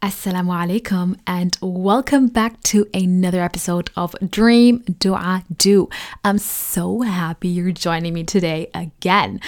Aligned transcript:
Assalamu 0.00 0.54
alaikum 0.54 1.18
and 1.26 1.58
welcome 1.60 2.28
back 2.28 2.62
to 2.62 2.86
another 2.94 3.42
episode 3.42 3.90
of 3.96 4.14
Dream 4.30 4.78
Dua 5.00 5.42
Do. 5.56 5.88
I'm 6.24 6.38
so 6.38 7.00
happy 7.00 7.48
you're 7.48 7.72
joining 7.72 8.14
me 8.14 8.22
today 8.22 8.70
again. 8.74 9.40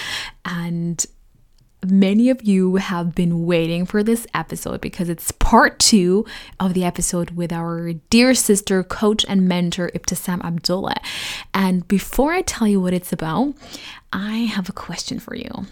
And 0.43 1.05
many 1.85 2.29
of 2.29 2.43
you 2.43 2.75
have 2.75 3.15
been 3.15 3.45
waiting 3.45 3.85
for 3.85 4.03
this 4.03 4.27
episode 4.33 4.81
because 4.81 5.07
it's 5.07 5.31
part 5.31 5.79
two 5.79 6.25
of 6.59 6.73
the 6.73 6.83
episode 6.83 7.31
with 7.31 7.53
our 7.53 7.93
dear 8.09 8.35
sister, 8.35 8.83
coach, 8.83 9.25
and 9.29 9.47
mentor, 9.47 9.89
Ibtisam 9.95 10.43
Abdulle. 10.43 10.95
And 11.53 11.87
before 11.87 12.33
I 12.33 12.41
tell 12.41 12.67
you 12.67 12.81
what 12.81 12.93
it's 12.93 13.13
about, 13.13 13.53
I 14.11 14.39
have 14.39 14.67
a 14.67 14.73
question 14.73 15.17
for 15.17 15.33
you. 15.33 15.65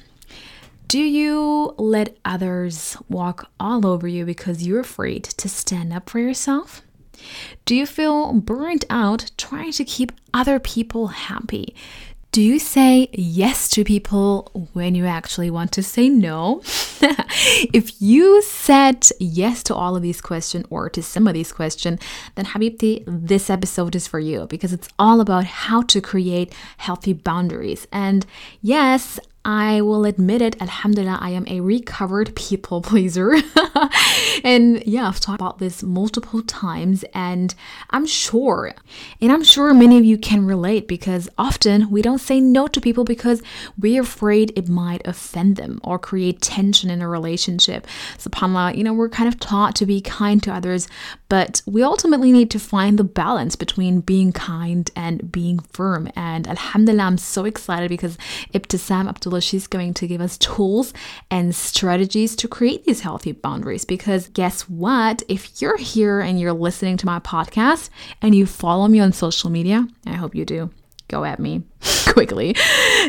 Do 0.90 0.98
you 1.00 1.76
let 1.78 2.18
others 2.26 2.98
walk 3.10 3.52
all 3.60 3.86
over 3.86 4.08
you 4.08 4.26
because 4.26 4.66
you're 4.66 4.80
afraid 4.80 5.24
to 5.24 5.48
stand 5.48 5.94
up 5.94 6.10
for 6.10 6.18
yourself? 6.18 6.82
Do 7.66 7.76
you 7.76 7.86
feel 7.86 8.34
burnt 8.34 8.86
out 8.90 9.30
trying 9.38 9.72
to 9.74 9.86
keep 9.86 10.12
other 10.34 10.60
people 10.60 11.10
happy? 11.10 11.76
Do 12.32 12.42
you 12.42 12.58
say 12.58 13.08
yes 13.14 13.70
to 13.70 13.84
people 13.84 14.68
when 14.74 14.96
you 14.96 15.06
actually 15.06 15.52
want 15.52 15.72
to 15.74 15.84
say 15.84 16.10
no? 16.10 16.62
if 17.72 18.02
you 18.02 18.42
said 18.42 19.08
yes 19.20 19.62
to 19.64 19.76
all 19.76 19.96
of 19.96 20.02
these 20.02 20.22
questions 20.22 20.66
or 20.72 20.90
to 20.90 21.04
some 21.04 21.28
of 21.28 21.36
these 21.36 21.52
questions, 21.52 22.00
then 22.34 22.46
Habibti, 22.46 23.04
this 23.06 23.52
episode 23.52 23.96
is 23.96 24.08
for 24.08 24.20
you 24.20 24.48
because 24.48 24.74
it's 24.74 24.90
all 24.98 25.22
about 25.22 25.44
how 25.44 25.84
to 25.84 26.02
create 26.02 26.52
healthy 26.78 27.14
boundaries. 27.14 27.86
And 27.92 28.26
yes, 28.64 29.20
I 29.52 29.82
will 29.82 30.06
admit 30.06 30.44
it, 30.44 30.62
Alhamdulillah, 30.62 31.18
I 31.20 31.32
am 31.32 31.44
a 31.48 31.60
recovered 31.60 32.36
people 32.36 32.82
pleaser. 32.90 33.34
and 34.44 34.86
yeah, 34.86 35.08
I've 35.08 35.20
talked 35.20 35.42
about 35.42 35.58
this 35.58 35.82
multiple 35.82 36.44
times, 36.44 37.04
and 37.16 37.56
I'm 37.90 38.06
sure, 38.06 38.76
and 39.20 39.32
I'm 39.32 39.44
sure 39.44 39.74
many 39.74 39.98
of 39.98 40.06
you 40.06 40.20
can 40.20 40.46
relate 40.46 40.88
because 40.88 41.28
often 41.36 41.90
we 41.90 42.04
don't 42.04 42.20
say 42.20 42.40
no 42.40 42.68
to 42.68 42.80
people 42.80 43.04
because 43.04 43.42
we're 43.76 44.04
afraid 44.04 44.54
it 44.56 44.70
might 44.70 45.02
offend 45.06 45.56
them 45.56 45.82
or 45.84 45.98
create 45.98 46.42
tension 46.42 46.92
in 46.92 47.02
a 47.02 47.10
relationship. 47.10 47.88
SubhanAllah, 48.20 48.78
you 48.78 48.84
know, 48.84 48.94
we're 48.94 49.10
kind 49.10 49.28
of 49.28 49.40
taught 49.40 49.76
to 49.78 49.88
be 49.88 50.00
kind 50.00 50.44
to 50.44 50.54
others, 50.54 50.88
but 51.30 51.62
we 51.66 51.84
ultimately 51.84 52.32
need 52.32 52.50
to 52.52 52.60
find 52.60 52.98
the 52.98 53.04
balance 53.04 53.56
between 53.56 54.02
being 54.02 54.32
kind 54.32 54.90
and 54.96 55.32
being 55.32 55.60
firm. 55.60 56.10
And 56.16 56.48
Alhamdulillah, 56.48 57.04
I'm 57.04 57.18
so 57.18 57.46
excited 57.46 57.90
because 57.90 58.18
Ibtisam 58.54 59.08
Abdulle, 59.08 59.40
she's 59.40 59.68
going 59.68 59.94
to 59.96 60.08
give 60.08 60.22
us 60.22 60.38
tools 60.38 60.94
and 61.30 61.56
strategies 61.56 62.36
to 62.38 62.48
create 62.48 62.86
these 62.86 63.02
healthy 63.02 63.32
boundaries. 63.32 63.86
Because 63.86 64.30
guess 64.30 64.64
what? 64.64 65.24
If 65.28 65.62
you're 65.62 65.78
here 65.78 66.20
and 66.20 66.40
you're 66.40 66.54
listening 66.54 66.98
to 66.98 67.06
my 67.06 67.20
podcast 67.20 67.90
and 68.22 68.34
you 68.34 68.46
follow 68.46 68.88
me 68.88 69.00
on 69.00 69.14
social 69.14 69.50
media, 69.50 69.88
I 70.06 70.14
hope 70.16 70.36
you 70.36 70.46
do 70.46 70.72
go 71.10 71.26
at 71.26 71.40
me 71.40 71.64
quickly, 72.08 72.56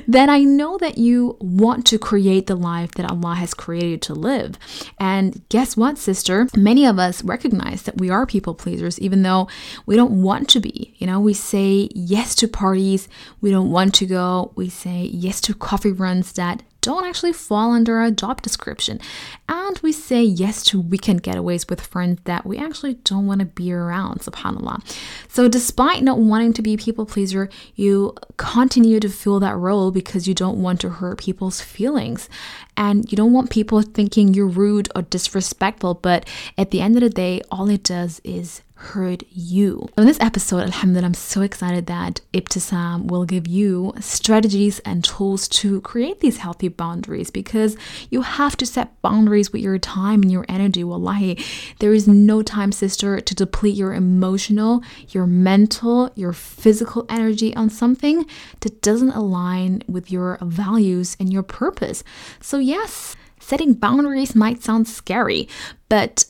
then 0.09 0.29
I 0.29 0.41
know 0.41 0.77
that 0.79 0.98
you 0.98 1.37
want 1.41 1.87
to 1.87 1.98
create 1.98 2.47
the 2.48 2.56
life 2.56 2.93
that 2.93 3.09
Allah 3.09 3.34
has 3.37 3.55
created 3.55 4.03
to 4.03 4.15
live. 4.15 4.59
And 4.98 5.43
guess 5.48 5.77
what, 5.77 5.98
sister? 5.98 6.48
Many 6.56 6.84
of 6.87 6.98
us 6.98 7.23
recognize 7.23 7.83
that 7.83 7.98
we 7.98 8.11
are 8.11 8.27
people 8.27 8.55
pleasers, 8.55 8.98
even 8.98 9.23
though 9.23 9.48
we 9.87 9.95
don't 9.95 10.23
want 10.23 10.48
to 10.51 10.61
be. 10.61 10.95
You 10.98 11.06
know, 11.06 11.21
we 11.21 11.34
say 11.34 11.89
yes 11.95 12.34
to 12.37 12.48
parties 12.48 13.09
we 13.41 13.51
don't 13.51 13.71
want 13.71 13.95
to 13.97 14.06
go, 14.06 14.53
we 14.56 14.69
say 14.69 15.11
yes 15.12 15.41
to 15.43 15.55
coffee 15.55 15.93
runs 15.93 16.33
that 16.33 16.62
don't 16.81 17.05
actually 17.05 17.33
fall 17.33 17.73
under 17.73 18.00
a 18.00 18.11
job 18.11 18.42
description. 18.42 19.00
And 19.48 19.78
we 19.83 19.92
say 19.92 20.23
yes 20.23 20.62
to 20.64 20.81
weekend 20.81 21.22
getaways 21.22 21.69
with 21.69 21.81
friends 21.81 22.20
that 22.25 22.47
we 22.47 22.59
actually 22.59 22.95
don't 22.95 23.27
want 23.27 23.41
to 23.41 23.47
be 23.47 23.72
around, 23.72 24.20
subhanAllah. 24.20 24.83
So, 25.28 25.48
despite 25.48 26.03
not 26.03 26.19
wanting 26.19 26.53
to 26.55 26.62
be 26.62 26.75
a 26.75 26.78
people 26.78 27.06
pleaser, 27.06 27.48
you 27.75 28.14
continue 28.37 29.00
to 29.00 29.09
fill 29.09 29.41
that 29.41 29.56
role 29.56 29.91
because 29.91 30.27
you 30.27 30.34
don't 30.34 30.62
want 30.62 30.81
to 30.81 30.91
hurt 30.91 31.19
people's 31.19 31.60
feelings. 31.60 32.28
And 32.77 33.10
you 33.12 33.16
don't 33.16 33.33
want 33.33 33.50
people 33.50 33.83
thinking 33.83 34.33
you're 34.33 34.47
rude 34.47 34.88
or 34.94 35.03
disrespectful. 35.03 35.94
But 35.94 36.28
at 36.56 36.71
the 36.71 36.81
end 36.81 36.97
of 36.97 37.03
the 37.03 37.10
day, 37.10 37.43
all 37.50 37.69
it 37.69 37.83
does 37.84 38.21
is 38.25 38.62
heard 38.80 39.24
you. 39.30 39.86
In 39.98 40.06
this 40.06 40.20
episode, 40.20 40.62
Alhamdulillah, 40.62 41.06
I'm 41.06 41.14
so 41.14 41.42
excited 41.42 41.86
that 41.86 42.22
Ibtisam 42.32 43.08
will 43.08 43.26
give 43.26 43.46
you 43.46 43.92
strategies 44.00 44.78
and 44.80 45.04
tools 45.04 45.48
to 45.48 45.82
create 45.82 46.20
these 46.20 46.38
healthy 46.38 46.68
boundaries 46.68 47.30
because 47.30 47.76
you 48.08 48.22
have 48.22 48.56
to 48.56 48.64
set 48.64 49.00
boundaries 49.02 49.52
with 49.52 49.60
your 49.60 49.78
time 49.78 50.22
and 50.22 50.32
your 50.32 50.46
energy. 50.48 50.82
Wallahi, 50.82 51.38
there 51.78 51.92
is 51.92 52.08
no 52.08 52.42
time, 52.42 52.72
sister, 52.72 53.20
to 53.20 53.34
deplete 53.34 53.76
your 53.76 53.92
emotional, 53.92 54.82
your 55.10 55.26
mental, 55.26 56.10
your 56.14 56.32
physical 56.32 57.04
energy 57.10 57.54
on 57.54 57.68
something 57.68 58.24
that 58.60 58.80
doesn't 58.80 59.10
align 59.10 59.82
with 59.88 60.10
your 60.10 60.38
values 60.41 61.18
and 61.20 61.30
your 61.30 61.42
purpose. 61.42 62.02
So, 62.41 62.56
yes, 62.56 63.14
setting 63.41 63.74
boundaries 63.74 64.34
might 64.34 64.62
sound 64.62 64.88
scary, 64.88 65.48
but 65.91 66.24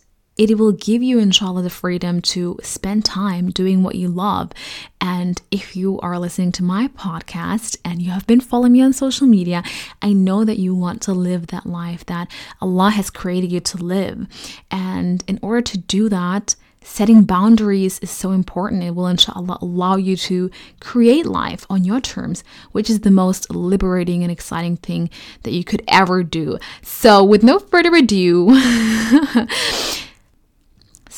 it 0.49 0.57
will 0.57 0.73
give 0.73 1.03
you, 1.03 1.19
inshallah, 1.19 1.61
the 1.61 1.69
freedom 1.69 2.23
to 2.23 2.59
spend 2.63 3.05
time 3.05 3.51
doing 3.51 3.83
what 3.83 3.95
you 3.95 4.09
love. 4.09 4.53
And 4.99 5.41
if 5.51 5.77
you 5.77 6.01
are 6.01 6.19
listening 6.19 6.51
to 6.53 6.65
my 6.65 6.89
podcast 6.89 7.77
and 7.85 8.01
you 8.01 8.11
have 8.13 8.27
been 8.27 8.41
following 8.41 8.73
me 8.73 8.81
on 8.81 8.95
social 8.95 9.27
media, 9.27 9.63
I 10.01 10.15
know 10.15 10.47
that 10.47 10.59
you 10.59 10.75
want 10.75 11.03
to 11.03 11.13
live 11.13 11.49
that 11.49 11.67
life 11.67 12.07
that 12.07 12.33
Allah 12.63 12.89
has 12.89 13.11
created 13.11 13.53
you 13.53 13.61
to 13.61 13.77
live. 13.77 14.27
And 14.71 15.23
in 15.29 15.39
order 15.43 15.61
to 15.61 15.77
do 15.77 16.09
that, 16.09 16.57
setting 16.83 17.25
boundaries 17.25 17.99
is 17.99 18.11
so 18.11 18.31
important. 18.31 18.83
It 18.83 18.95
will, 18.95 19.09
inshallah, 19.09 19.59
allow 19.61 19.97
you 19.97 20.17
to 20.17 20.51
create 20.81 21.27
life 21.27 21.67
on 21.69 21.85
your 21.85 22.01
terms, 22.01 22.45
which 22.73 22.89
is 22.89 23.01
the 23.01 23.11
most 23.11 23.51
liberating 23.51 24.23
and 24.23 24.33
exciting 24.33 24.79
thing 24.79 25.11
that 25.43 25.53
you 25.53 25.65
could 25.65 25.83
ever 25.87 26.23
do. 26.23 26.59
So, 26.81 27.23
with 27.23 27.43
no 27.43 27.59
further 27.59 27.95
ado, 27.95 28.49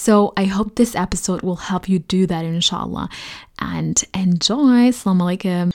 So 0.02 0.32
I 0.36 0.46
hope 0.46 0.74
this 0.74 0.96
episode 0.96 1.42
will 1.42 1.70
help 1.70 1.88
you 1.88 2.00
do 2.00 2.26
that, 2.26 2.44
inshallah. 2.44 3.08
And 3.60 4.02
enjoy. 4.12 4.90
Assalamu 4.90 5.22
alaikum. 5.30 5.70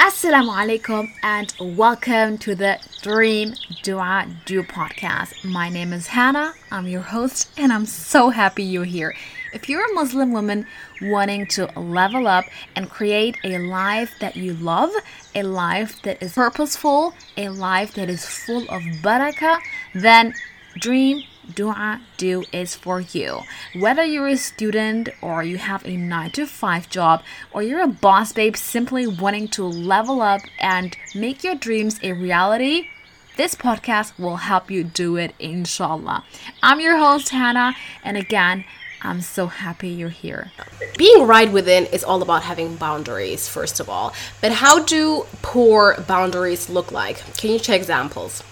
Assalamu 0.00 0.52
alaikum 0.56 1.12
and 1.22 1.76
welcome 1.76 2.38
to 2.38 2.54
the 2.54 2.78
Dream 3.02 3.52
Dua 3.82 4.26
Do 4.46 4.62
podcast. 4.62 5.44
My 5.44 5.68
name 5.68 5.92
is 5.92 6.06
Hannah. 6.06 6.54
I'm 6.70 6.88
your 6.88 7.02
host 7.02 7.50
and 7.58 7.70
I'm 7.70 7.84
so 7.84 8.30
happy 8.30 8.64
you're 8.64 8.84
here. 8.84 9.14
If 9.52 9.68
you're 9.68 9.84
a 9.84 9.92
Muslim 9.92 10.32
woman 10.32 10.66
wanting 11.02 11.48
to 11.48 11.66
level 11.78 12.26
up 12.26 12.46
and 12.76 12.88
create 12.88 13.36
a 13.44 13.58
life 13.58 14.14
that 14.20 14.36
you 14.36 14.54
love, 14.54 14.90
a 15.34 15.42
life 15.42 16.00
that 16.00 16.22
is 16.22 16.32
purposeful, 16.32 17.12
a 17.36 17.50
life 17.50 17.92
that 17.92 18.08
is 18.08 18.24
full 18.24 18.62
of 18.70 18.80
barakah, 19.04 19.58
then 19.92 20.32
Dream 20.78 21.22
Dua 21.54 22.00
Do 22.16 22.44
is 22.52 22.74
for 22.74 23.00
you. 23.00 23.40
Whether 23.74 24.04
you're 24.04 24.28
a 24.28 24.36
student 24.36 25.08
or 25.20 25.42
you 25.42 25.58
have 25.58 25.86
a 25.86 25.96
9 25.96 26.30
to 26.32 26.46
5 26.46 26.90
job 26.90 27.22
or 27.52 27.62
you're 27.62 27.82
a 27.82 27.88
boss 27.88 28.32
babe 28.32 28.56
simply 28.56 29.06
wanting 29.06 29.48
to 29.48 29.64
level 29.64 30.20
up 30.20 30.40
and 30.58 30.96
make 31.14 31.44
your 31.44 31.54
dreams 31.54 32.00
a 32.02 32.12
reality, 32.12 32.88
this 33.36 33.54
podcast 33.54 34.18
will 34.18 34.36
help 34.36 34.70
you 34.70 34.82
do 34.82 35.16
it, 35.16 35.34
inshallah. 35.38 36.24
I'm 36.62 36.80
your 36.80 36.96
host, 36.96 37.28
Hannah, 37.28 37.76
and 38.02 38.16
again, 38.16 38.64
I'm 39.02 39.20
so 39.20 39.46
happy 39.46 39.90
you're 39.90 40.08
here. 40.08 40.52
Being 40.96 41.26
right 41.26 41.52
within 41.52 41.86
is 41.86 42.02
all 42.02 42.22
about 42.22 42.42
having 42.42 42.76
boundaries, 42.76 43.46
first 43.46 43.78
of 43.78 43.88
all. 43.88 44.14
But 44.40 44.52
how 44.52 44.82
do 44.82 45.26
poor 45.42 46.00
boundaries 46.08 46.70
look 46.70 46.90
like? 46.90 47.18
Can 47.36 47.50
you 47.50 47.58
share 47.58 47.76
examples? 47.76 48.42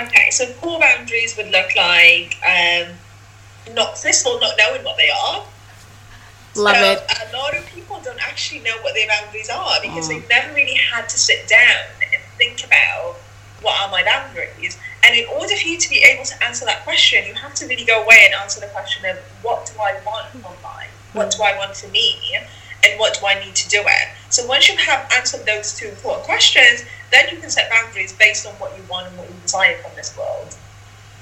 Okay, 0.00 0.30
so 0.30 0.46
poor 0.60 0.80
boundaries 0.80 1.36
would 1.36 1.50
look 1.50 1.74
like 1.76 2.36
um, 2.46 2.94
not 3.74 3.98
first 3.98 4.26
of 4.26 4.32
all 4.32 4.40
not 4.40 4.54
knowing 4.58 4.82
what 4.84 4.96
they 4.96 5.10
are. 5.10 5.44
Love 6.56 6.76
so 6.76 6.92
it. 6.92 7.02
A 7.30 7.36
lot 7.36 7.56
of 7.56 7.66
people 7.66 8.00
don't 8.02 8.20
actually 8.20 8.60
know 8.60 8.76
what 8.82 8.94
their 8.94 9.06
boundaries 9.06 9.50
are 9.50 9.80
because 9.82 10.06
Mm. 10.06 10.08
they've 10.08 10.28
never 10.28 10.54
really 10.54 10.74
had 10.74 11.08
to 11.08 11.18
sit 11.18 11.46
down 11.48 11.84
and 12.00 12.22
think 12.38 12.64
about 12.64 13.16
what 13.60 13.78
are 13.80 13.90
my 13.90 14.02
boundaries. 14.02 14.78
And 15.02 15.14
in 15.16 15.26
order 15.26 15.54
for 15.54 15.66
you 15.68 15.78
to 15.78 15.88
be 15.88 16.02
able 16.02 16.24
to 16.24 16.44
answer 16.44 16.64
that 16.64 16.82
question, 16.84 17.24
you 17.26 17.34
have 17.34 17.54
to 17.56 17.66
really 17.66 17.84
go 17.84 18.02
away 18.02 18.22
and 18.24 18.34
answer 18.34 18.60
the 18.60 18.66
question 18.68 19.04
of 19.04 19.18
what 19.42 19.66
do 19.72 19.80
I 19.80 20.00
want 20.04 20.28
from 20.30 20.42
life? 20.62 20.90
What 21.12 21.30
do 21.30 21.42
I 21.42 21.56
want 21.56 21.76
for 21.76 21.88
me? 21.88 22.38
And 22.82 22.98
what 22.98 23.18
do 23.20 23.26
I 23.26 23.38
need 23.44 23.54
to 23.56 23.68
do 23.68 23.80
it? 23.80 24.08
So 24.30 24.46
once 24.46 24.68
you 24.68 24.76
have 24.76 25.10
answered 25.16 25.44
those 25.44 25.74
two 25.74 25.88
important 25.88 26.24
questions, 26.24 26.84
then 27.12 27.28
you 27.30 27.38
can 27.38 27.50
set 27.50 27.70
boundaries 27.70 28.12
based 28.12 28.46
on 28.46 28.52
what 28.54 28.76
you 28.76 28.82
want 28.88 29.08
and 29.08 29.18
what 29.18 29.28
you 29.28 29.34
desire 29.42 29.76
from 29.78 29.92
this 29.96 30.16
world. 30.16 30.56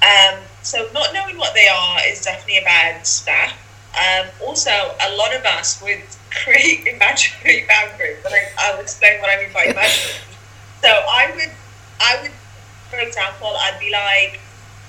Um, 0.02 0.40
so 0.62 0.88
not 0.92 1.12
knowing 1.12 1.38
what 1.38 1.54
they 1.54 1.68
are 1.68 1.98
is 2.06 2.22
definitely 2.22 2.58
a 2.58 2.64
bad 2.64 3.06
step. 3.06 3.50
Um, 3.96 4.26
also, 4.44 4.70
a 4.70 5.16
lot 5.16 5.34
of 5.34 5.44
us 5.44 5.82
would 5.82 6.02
create 6.44 6.86
imaginary 6.86 7.66
boundaries, 7.68 8.18
but 8.22 8.32
I, 8.32 8.48
I'll 8.58 8.80
explain 8.80 9.20
what 9.20 9.30
I 9.30 9.42
mean 9.42 9.52
by 9.52 9.64
imaginary. 9.64 10.20
so 10.82 10.88
I 10.88 11.32
would, 11.34 11.50
I 12.00 12.22
would, 12.22 12.32
for 12.90 12.98
example, 12.98 13.48
I'd 13.48 13.80
be 13.80 13.90
like, 13.90 14.40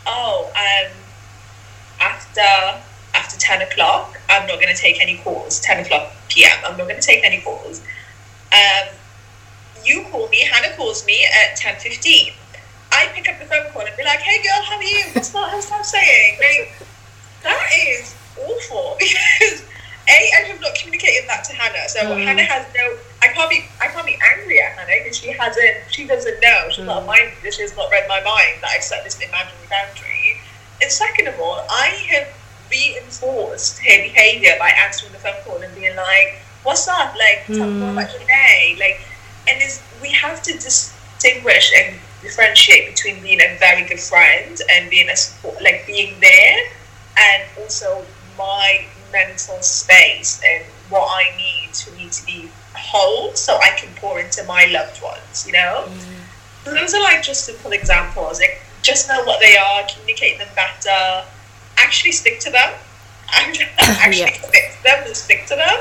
oh, 0.05 0.51
um, 0.55 0.91
after 2.01 2.81
after 3.15 3.39
10 3.39 3.63
o'clock, 3.63 4.19
I'm 4.29 4.47
not 4.47 4.61
going 4.61 4.73
to 4.73 4.79
take 4.79 5.01
any 5.01 5.17
calls. 5.17 5.59
10 5.61 5.85
o'clock 5.85 6.11
p.m. 6.29 6.57
I'm 6.63 6.77
not 6.77 6.87
going 6.87 6.99
to 6.99 7.05
take 7.05 7.23
any 7.23 7.41
calls. 7.41 7.81
Um, 8.53 8.87
you 9.85 10.03
call 10.11 10.27
me, 10.29 10.41
Hannah 10.45 10.75
calls 10.75 11.05
me 11.05 11.25
at 11.25 11.57
10.15. 11.57 12.33
I 12.91 13.07
pick 13.13 13.29
up 13.29 13.39
the 13.39 13.45
phone 13.45 13.71
call 13.71 13.83
and 13.85 13.95
be 13.97 14.03
like, 14.03 14.19
hey 14.19 14.41
girl, 14.43 14.61
how 14.65 14.77
are 14.77 14.83
you? 14.83 15.05
What's 15.13 15.29
that, 15.29 15.49
how's 15.51 15.69
that 15.69 15.85
saying? 15.85 16.37
Like, 16.39 16.73
that 17.43 17.69
is 17.87 18.15
awful 18.37 18.97
because 18.99 19.63
A, 20.09 20.17
I 20.41 20.47
have 20.47 20.59
not 20.59 20.73
communicated 20.75 21.29
that 21.29 21.43
to 21.45 21.53
Hannah. 21.53 21.87
So 21.87 21.99
Mm. 22.01 22.23
Hannah 22.23 22.43
has 22.43 22.65
no, 22.75 22.97
I 23.21 23.27
can't 23.27 23.49
be, 23.49 23.63
I 23.79 23.87
can't 23.87 24.05
be 24.05 24.17
angry 24.35 24.59
at 24.61 24.73
Hannah 24.73 25.03
because 25.03 25.17
she 25.17 25.29
hasn't, 25.31 25.77
she 25.91 26.07
doesn't 26.07 26.39
know. 26.41 26.67
She's 26.71 26.85
not 26.85 27.03
Mm. 27.03 27.07
mind, 27.07 27.31
she 27.53 27.61
has 27.61 27.75
not 27.77 27.91
read 27.91 28.07
my 28.07 28.19
mind 28.21 28.57
that 28.61 28.71
I've 28.75 28.83
set 28.83 29.03
this 29.03 29.17
imaginary 29.19 29.67
boundary. 29.69 30.41
And 30.81 30.91
second 30.91 31.27
of 31.27 31.39
all, 31.39 31.63
I 31.69 31.87
have 32.11 32.27
reinforced 32.71 33.79
her 33.79 33.97
behavior 34.01 34.55
by 34.59 34.69
answering 34.69 35.11
the 35.11 35.19
phone 35.19 35.35
call 35.45 35.57
and 35.57 35.73
being 35.75 35.95
like, 35.95 36.39
"What's 36.63 36.87
up? 36.87 37.15
Like, 37.17 37.45
tell 37.47 37.67
me 37.67 37.79
more 37.79 37.91
about 37.91 38.11
your 38.13 38.25
day." 38.27 38.75
Like, 38.79 39.01
and 39.49 39.61
is 39.61 39.81
we 40.01 40.09
have 40.11 40.41
to 40.43 40.53
distinguish 40.53 41.71
and 41.75 41.95
differentiate 42.21 42.89
between 42.95 43.21
being 43.21 43.39
a 43.41 43.57
very 43.59 43.87
good 43.87 43.99
friend 43.99 44.59
and 44.71 44.89
being 44.89 45.09
a 45.09 45.15
support, 45.15 45.61
like 45.61 45.85
being 45.87 46.19
there, 46.19 46.59
and 47.17 47.43
also 47.59 48.03
my 48.37 48.85
mental 49.11 49.61
space 49.61 50.41
and 50.47 50.63
what 50.89 51.07
I 51.09 51.35
need 51.37 51.75
for 51.75 51.91
me 51.95 52.09
to 52.09 52.25
be 52.25 52.49
whole, 52.75 53.33
so 53.35 53.55
I 53.57 53.69
can 53.77 53.89
pour 53.95 54.19
into 54.19 54.43
my 54.45 54.65
loved 54.65 55.01
ones. 55.01 55.45
You 55.45 55.53
know. 55.53 55.89
So 56.65 56.73
those 56.73 56.93
are 56.93 57.01
like 57.01 57.23
just 57.23 57.45
simple 57.45 57.71
examples. 57.71 58.39
Like, 58.39 58.61
just 58.81 59.07
know 59.07 59.23
what 59.23 59.39
they 59.39 59.57
are, 59.57 59.83
communicate 59.91 60.37
them 60.39 60.47
better, 60.55 61.25
actually 61.77 62.11
stick 62.11 62.39
to 62.41 62.49
them, 62.51 62.73
actually 63.31 64.19
Yeah. 64.19 64.29
to 64.31 64.83
them 64.83 65.03
and 65.07 65.15
stick 65.15 65.45
to 65.47 65.55
them. 65.55 65.79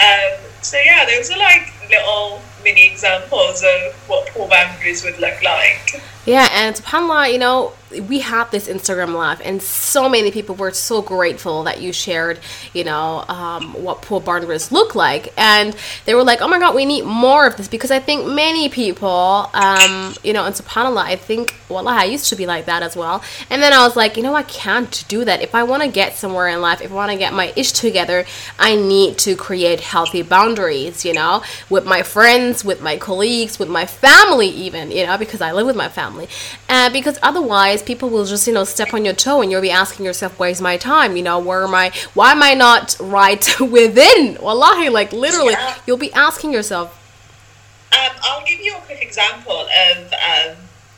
Um, 0.00 0.38
so 0.62 0.76
yeah, 0.84 1.04
those 1.06 1.30
are 1.30 1.38
like 1.38 1.72
little 1.88 2.40
mini 2.64 2.86
examples 2.86 3.62
of 3.62 3.94
what 4.08 4.26
poor 4.28 4.48
boundaries 4.48 5.04
would 5.04 5.18
look 5.20 5.42
like. 5.42 6.02
Yeah, 6.26 6.48
and 6.52 6.74
subhanAllah, 6.74 7.32
you 7.32 7.38
know, 7.38 7.74
we 8.00 8.20
have 8.20 8.50
this 8.50 8.68
Instagram 8.68 9.14
live, 9.14 9.40
and 9.40 9.62
so 9.62 10.08
many 10.08 10.30
people 10.30 10.54
were 10.54 10.72
so 10.72 11.02
grateful 11.02 11.64
that 11.64 11.80
you 11.80 11.92
shared, 11.92 12.40
you 12.72 12.84
know, 12.84 13.24
um, 13.28 13.72
what 13.74 14.02
poor 14.02 14.20
boundaries 14.20 14.72
look 14.72 14.94
like. 14.94 15.32
And 15.36 15.76
they 16.04 16.14
were 16.14 16.24
like, 16.24 16.40
oh 16.40 16.48
my 16.48 16.58
God, 16.58 16.74
we 16.74 16.84
need 16.84 17.04
more 17.04 17.46
of 17.46 17.56
this 17.56 17.68
because 17.68 17.90
I 17.90 18.00
think 18.00 18.26
many 18.26 18.68
people, 18.68 19.50
um, 19.54 20.14
you 20.22 20.32
know, 20.32 20.44
and 20.44 20.54
subhanAllah, 20.54 21.04
I 21.04 21.16
think, 21.16 21.54
well, 21.68 21.86
I 21.88 22.04
used 22.04 22.28
to 22.30 22.36
be 22.36 22.46
like 22.46 22.66
that 22.66 22.82
as 22.82 22.96
well. 22.96 23.22
And 23.50 23.62
then 23.62 23.72
I 23.72 23.86
was 23.86 23.96
like, 23.96 24.16
you 24.16 24.22
know, 24.22 24.34
I 24.34 24.42
can't 24.42 25.04
do 25.08 25.24
that. 25.24 25.42
If 25.42 25.54
I 25.54 25.62
want 25.62 25.82
to 25.82 25.88
get 25.88 26.14
somewhere 26.14 26.48
in 26.48 26.60
life, 26.60 26.80
if 26.80 26.90
I 26.90 26.94
want 26.94 27.12
to 27.12 27.18
get 27.18 27.32
my 27.32 27.52
ish 27.56 27.72
together, 27.72 28.24
I 28.58 28.76
need 28.76 29.18
to 29.18 29.36
create 29.36 29.80
healthy 29.80 30.22
boundaries, 30.22 31.04
you 31.04 31.12
know, 31.12 31.42
with 31.70 31.86
my 31.86 32.02
friends, 32.02 32.64
with 32.64 32.82
my 32.82 32.96
colleagues, 32.96 33.58
with 33.58 33.68
my 33.68 33.86
family, 33.86 34.48
even, 34.48 34.90
you 34.90 35.06
know, 35.06 35.16
because 35.16 35.40
I 35.40 35.52
live 35.52 35.66
with 35.66 35.76
my 35.76 35.88
family. 35.88 36.28
Uh, 36.68 36.90
because 36.90 37.18
otherwise, 37.22 37.82
people 37.86 38.08
will 38.10 38.24
just, 38.24 38.46
you 38.46 38.52
know, 38.52 38.64
step 38.64 38.92
on 38.94 39.04
your 39.04 39.14
toe 39.14 39.42
and 39.42 39.50
you'll 39.50 39.60
be 39.62 39.70
asking 39.70 40.04
yourself, 40.06 40.38
where's 40.38 40.60
my 40.60 40.76
time? 40.76 41.16
You 41.16 41.22
know, 41.22 41.38
where 41.38 41.64
am 41.64 41.74
I? 41.74 41.92
Why 42.14 42.32
am 42.32 42.42
I 42.42 42.54
not 42.54 42.96
right 43.00 43.44
within? 43.60 44.38
Wallahi, 44.40 44.88
like 44.88 45.12
literally, 45.12 45.52
Yeah. 45.52 45.76
you'll 45.86 45.96
be 45.96 46.12
asking 46.12 46.52
yourself, 46.52 47.00
Um, 47.92 48.10
I'll 48.22 48.44
give 48.44 48.60
you 48.60 48.76
a 48.76 48.80
quick 48.80 49.02
example 49.02 49.52
of 49.86 49.96
um, 50.12 50.56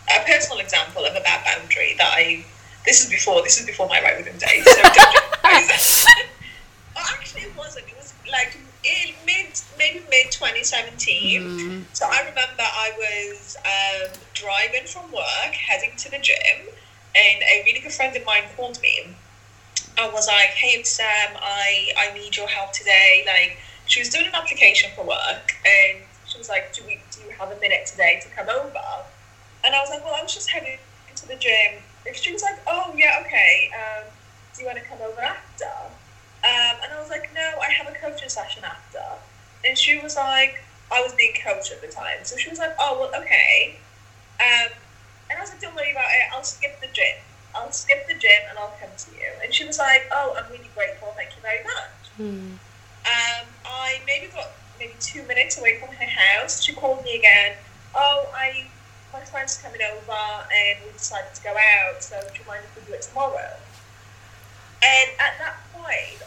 a 0.08 0.24
personal 0.26 0.58
example 0.60 1.04
of 1.04 1.14
a 1.14 1.20
bad 1.20 1.44
boundary 1.44 1.94
that 1.98 2.10
I. 2.14 2.44
This 2.86 3.02
is 3.04 3.10
before. 3.10 3.42
This 3.42 3.58
is 3.60 3.66
before 3.66 3.88
my 3.88 4.00
right 4.00 4.16
within 4.16 4.38
days. 4.38 4.64
So 4.64 4.80
don't 4.82 4.94
oh, 5.44 6.06
actually, 7.18 7.42
it 7.42 7.56
wasn't. 7.56 7.86
It 7.88 7.96
was 7.96 8.14
like 8.30 8.56
in 8.86 9.14
mid, 9.26 9.60
maybe 9.78 10.00
mid 10.10 10.30
2017. 10.30 11.84
So 11.92 12.06
I 12.06 12.20
remember 12.20 12.62
I 12.62 12.92
was 12.96 13.56
um, 13.64 14.12
driving 14.34 14.86
from 14.86 15.10
work, 15.12 15.54
heading 15.54 15.96
to 15.98 16.10
the 16.10 16.18
gym, 16.18 16.68
and 17.14 17.42
a 17.42 17.62
really 17.64 17.80
good 17.80 17.92
friend 17.92 18.14
of 18.16 18.24
mine 18.24 18.44
called 18.56 18.80
me 18.82 19.16
and 19.98 20.12
was 20.12 20.26
like, 20.26 20.50
"Hey, 20.50 20.78
it's 20.78 20.90
Sam. 20.90 21.36
I 21.36 21.92
I 21.96 22.12
need 22.12 22.36
your 22.36 22.48
help 22.48 22.72
today." 22.72 23.24
Like 23.26 23.58
she 23.86 24.00
was 24.00 24.08
doing 24.08 24.26
an 24.26 24.34
application 24.34 24.90
for 24.94 25.04
work, 25.04 25.56
and 25.64 26.02
she 26.26 26.38
was 26.38 26.48
like, 26.48 26.72
"Do 26.72 26.82
we 26.86 27.00
do 27.10 27.22
you 27.22 27.30
have 27.30 27.50
a 27.50 27.58
minute 27.60 27.86
today 27.86 28.20
to 28.22 28.28
come 28.28 28.48
over?" 28.48 29.04
And 29.64 29.74
I 29.74 29.80
was 29.80 29.90
like, 29.90 30.04
"Well, 30.04 30.14
I 30.14 30.22
was 30.22 30.34
just 30.34 30.50
heading 30.50 30.78
to 31.14 31.28
the 31.28 31.36
gym." 31.36 31.82
And 32.06 32.14
she 32.14 32.32
was 32.32 32.42
like, 32.42 32.58
"Oh 32.66 32.92
yeah, 32.96 33.22
okay. 33.24 33.70
Um, 33.74 34.04
do 34.54 34.62
you 34.62 34.66
want 34.66 34.78
to 34.78 34.84
come 34.84 34.98
over 35.02 35.20
after?" 35.20 35.70
Um, 36.46 36.76
and 36.82 36.92
I 36.92 37.00
was 37.00 37.10
like, 37.10 37.34
"No, 37.34 37.58
I 37.60 37.70
have 37.70 37.88
a 37.88 37.96
coaching 37.98 38.28
session 38.28 38.62
after." 38.64 39.02
And 39.66 39.76
she 39.76 39.98
was 39.98 40.14
like, 40.14 40.62
"I 40.92 41.02
was 41.02 41.12
being 41.14 41.34
coached 41.42 41.72
at 41.72 41.80
the 41.80 41.88
time," 41.88 42.22
so 42.22 42.36
she 42.36 42.48
was 42.48 42.58
like, 42.58 42.74
"Oh 42.78 43.00
well, 43.00 43.20
okay." 43.22 43.78
Um, 44.38 44.70
and 45.28 45.38
I 45.38 45.40
was 45.40 45.50
like, 45.50 45.60
"Don't 45.60 45.74
worry 45.74 45.90
about 45.90 46.06
it. 46.06 46.30
I'll 46.32 46.44
skip 46.44 46.80
the 46.80 46.86
gym. 46.88 47.16
I'll 47.54 47.72
skip 47.72 48.06
the 48.06 48.14
gym 48.14 48.42
and 48.48 48.58
I'll 48.58 48.74
come 48.78 48.90
to 48.96 49.10
you." 49.10 49.30
And 49.42 49.52
she 49.52 49.64
was 49.64 49.78
like, 49.78 50.06
"Oh, 50.12 50.36
I'm 50.38 50.50
really 50.52 50.70
grateful. 50.74 51.12
Thank 51.16 51.30
you 51.34 51.42
very 51.42 51.64
much." 51.64 51.94
Um, 53.06 53.46
I 53.64 54.00
maybe 54.06 54.26
got 54.32 54.50
maybe 54.78 54.94
two 55.00 55.22
minutes 55.24 55.58
away 55.58 55.78
from 55.80 55.94
her 55.94 56.06
house. 56.06 56.62
She 56.62 56.72
called 56.74 57.02
me 57.02 57.16
again. 57.16 57.54
Oh, 57.94 58.30
I 58.34 58.68
my 59.12 59.20
friend's 59.24 59.56
coming 59.58 59.80
over 59.82 60.12
and 60.12 60.78
we 60.84 60.92
decided 60.92 61.34
to 61.34 61.42
go 61.42 61.54
out. 61.56 62.02
So 62.02 62.20
do 62.20 62.38
you 62.38 62.46
mind 62.46 62.62
if 62.64 62.76
we 62.76 62.86
do 62.86 62.94
it 62.94 63.02
tomorrow? 63.02 63.56
And 64.82 65.10
at 65.18 65.38
that 65.38 65.56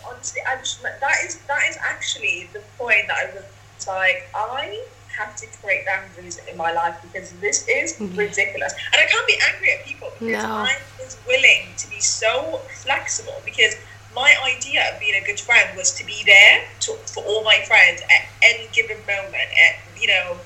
honestly, 0.08 0.42
I 0.48 0.58
just 0.58 0.82
that 0.82 1.16
is 1.26 1.38
that 1.48 1.62
is 1.70 1.78
actually 1.82 2.50
the 2.54 2.62
point 2.78 3.08
that 3.08 3.18
I 3.18 3.36
was 3.36 3.88
like, 3.88 4.30
I 4.36 4.84
have 5.18 5.36
to 5.36 5.48
create 5.62 5.86
boundaries 5.86 6.40
in 6.50 6.58
my 6.58 6.72
life 6.72 6.96
because 7.02 7.32
this 7.42 7.68
is 7.68 7.94
mm-hmm. 7.94 8.16
ridiculous. 8.16 8.74
And 8.94 9.02
I 9.02 9.06
can't 9.06 9.28
be 9.28 9.38
angry 9.54 9.74
at 9.74 9.86
people 9.86 10.10
because 10.20 10.44
No. 10.44 10.50
I 10.50 10.78
was 11.00 11.18
willing 11.28 11.68
to 11.78 11.90
be 11.90 12.00
so 12.00 12.62
flexible 12.84 13.42
because 13.44 13.76
my 14.16 14.34
idea 14.44 14.94
of 14.94 15.00
being 15.00 15.22
a 15.22 15.26
good 15.26 15.40
friend 15.40 15.78
was 15.78 15.94
to 15.96 16.06
be 16.06 16.24
there 16.26 16.64
to, 16.82 16.94
for 17.14 17.24
all 17.26 17.44
my 17.44 17.62
friends 17.68 18.02
at 18.02 18.28
any 18.42 18.68
given 18.74 18.98
moment, 19.06 19.36
at 19.36 19.76
you 20.00 20.08
know, 20.08 20.38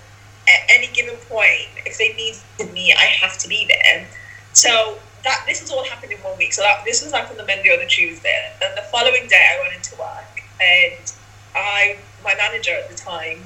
at 0.48 0.62
any 0.70 0.88
given 0.94 1.16
point. 1.30 1.70
If 1.86 1.98
they 1.98 2.14
needed 2.14 2.74
me, 2.74 2.94
I 2.94 3.06
have 3.22 3.38
to 3.40 3.48
be 3.48 3.68
there. 3.68 4.08
So 4.54 4.98
that 5.24 5.44
this 5.48 5.60
has 5.62 5.72
all 5.72 5.84
happened 5.84 6.12
in 6.12 6.20
one 6.20 6.38
week. 6.38 6.54
So 6.54 6.62
that 6.62 6.84
this 6.86 7.04
was 7.04 7.14
like 7.14 7.30
on 7.30 7.38
the 7.38 7.46
Monday 7.46 7.70
or 7.70 7.78
the 7.78 7.88
Tuesday, 7.88 8.52
and 8.62 8.78
the 8.78 8.84
following 8.84 9.28
day 9.28 9.56
I 9.56 9.62
went 9.62 9.74
into 9.74 9.96
work, 9.96 10.44
and 10.62 11.14
I 11.56 11.98
my 12.24 12.36
manager 12.36 12.76
at 12.76 12.90
the 12.90 12.96
time. 12.96 13.44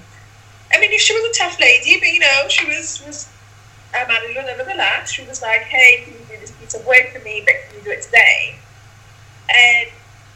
I 0.73 0.79
mean, 0.79 0.97
she 0.99 1.13
was 1.13 1.23
a 1.23 1.39
tough 1.39 1.59
lady, 1.59 1.97
but 1.99 2.09
you 2.09 2.19
know, 2.19 2.47
she 2.49 2.65
was 2.65 3.01
was 3.05 3.29
a 3.93 4.07
manager 4.07 4.41
nevertheless. 4.43 5.11
She 5.11 5.23
was 5.25 5.41
like, 5.41 5.61
"Hey, 5.61 6.03
can 6.03 6.13
you 6.13 6.25
do 6.27 6.41
this 6.41 6.51
piece 6.51 6.73
of 6.73 6.85
work 6.85 7.13
for 7.13 7.19
me? 7.19 7.41
But 7.45 7.55
can 7.67 7.77
you 7.77 7.83
do 7.83 7.91
it 7.91 8.01
today?" 8.01 8.55
And 9.49 9.89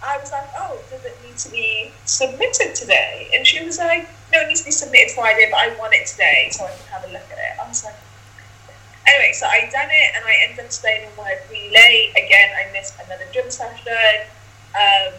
I 0.03 0.17
was 0.17 0.31
like, 0.31 0.47
"Oh, 0.57 0.79
does 0.89 1.03
it 1.05 1.17
need 1.25 1.37
to 1.39 1.49
be 1.49 1.91
submitted 2.05 2.75
today?" 2.75 3.29
And 3.33 3.45
she 3.45 3.63
was 3.63 3.77
like, 3.77 4.07
"No, 4.31 4.41
it 4.41 4.47
needs 4.47 4.61
to 4.61 4.65
be 4.65 4.71
submitted 4.71 5.11
Friday, 5.11 5.47
but 5.51 5.59
I 5.59 5.75
want 5.77 5.93
it 5.93 6.07
today 6.07 6.49
so 6.51 6.65
I 6.65 6.69
can 6.69 6.87
have 6.91 7.03
a 7.03 7.07
look 7.07 7.27
at 7.31 7.37
it." 7.37 7.59
I 7.61 7.67
was 7.67 7.83
like, 7.83 7.95
Anyway, 9.07 9.33
so 9.33 9.45
I 9.47 9.69
done 9.71 9.89
it 9.89 10.09
and 10.15 10.23
I 10.25 10.33
ended 10.47 10.65
up 10.65 10.71
staying 10.71 11.09
in 11.09 11.17
work 11.17 11.41
really 11.49 11.71
late. 11.71 12.11
Again, 12.11 12.49
I 12.55 12.71
missed 12.71 12.95
another 13.03 13.25
gym 13.33 13.49
session. 13.49 14.27
Um, 14.75 15.13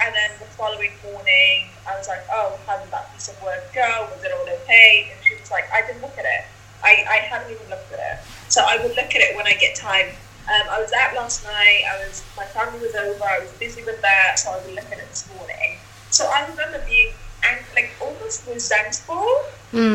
and 0.00 0.14
then 0.14 0.30
the 0.38 0.46
following 0.56 0.92
morning, 1.02 1.68
I 1.88 1.96
was 1.96 2.08
like, 2.08 2.24
oh, 2.30 2.58
how 2.66 2.78
did 2.78 2.90
that 2.92 3.12
piece 3.12 3.28
of 3.28 3.42
work 3.42 3.72
go? 3.74 4.08
Was 4.14 4.22
it 4.24 4.32
all 4.32 4.46
okay? 4.62 5.10
And 5.12 5.24
she 5.24 5.34
was 5.34 5.50
like, 5.50 5.64
I 5.72 5.86
didn't 5.86 6.02
look 6.02 6.16
at 6.18 6.24
it. 6.24 6.44
I, 6.84 7.04
I 7.08 7.16
haven't 7.24 7.50
even 7.50 7.68
looked 7.70 7.92
at 7.92 7.98
it. 7.98 8.24
So 8.48 8.62
I 8.64 8.76
will 8.76 8.94
look 8.94 9.10
at 9.10 9.20
it 9.20 9.36
when 9.36 9.46
I 9.46 9.54
get 9.54 9.74
time. 9.74 10.08
Um, 10.46 10.68
I 10.70 10.80
was 10.80 10.92
out 10.92 11.14
last 11.14 11.44
night. 11.44 11.82
I 11.90 12.06
was 12.06 12.22
my 12.36 12.44
family 12.44 12.78
was 12.78 12.94
over. 12.94 13.24
I 13.24 13.40
was 13.40 13.50
busy 13.58 13.82
with 13.82 14.00
that, 14.02 14.38
so 14.38 14.52
I 14.52 14.64
will 14.64 14.74
look 14.74 14.86
at 14.86 14.98
it 14.98 15.08
this 15.10 15.28
morning. 15.34 15.78
So 16.10 16.26
I 16.26 16.46
remember 16.48 16.80
being 16.86 17.12
ang- 17.46 17.64
like 17.74 17.90
almost 18.00 18.46
resentful 18.46 19.26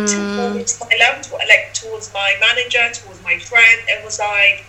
towards 0.05 0.79
my 0.79 0.91
loved 0.99 1.31
like 1.31 1.73
towards 1.73 2.13
my 2.13 2.35
manager, 2.39 2.85
towards 2.93 3.21
my 3.23 3.37
friend, 3.39 3.79
and 3.89 4.03
was 4.03 4.19
like, 4.19 4.63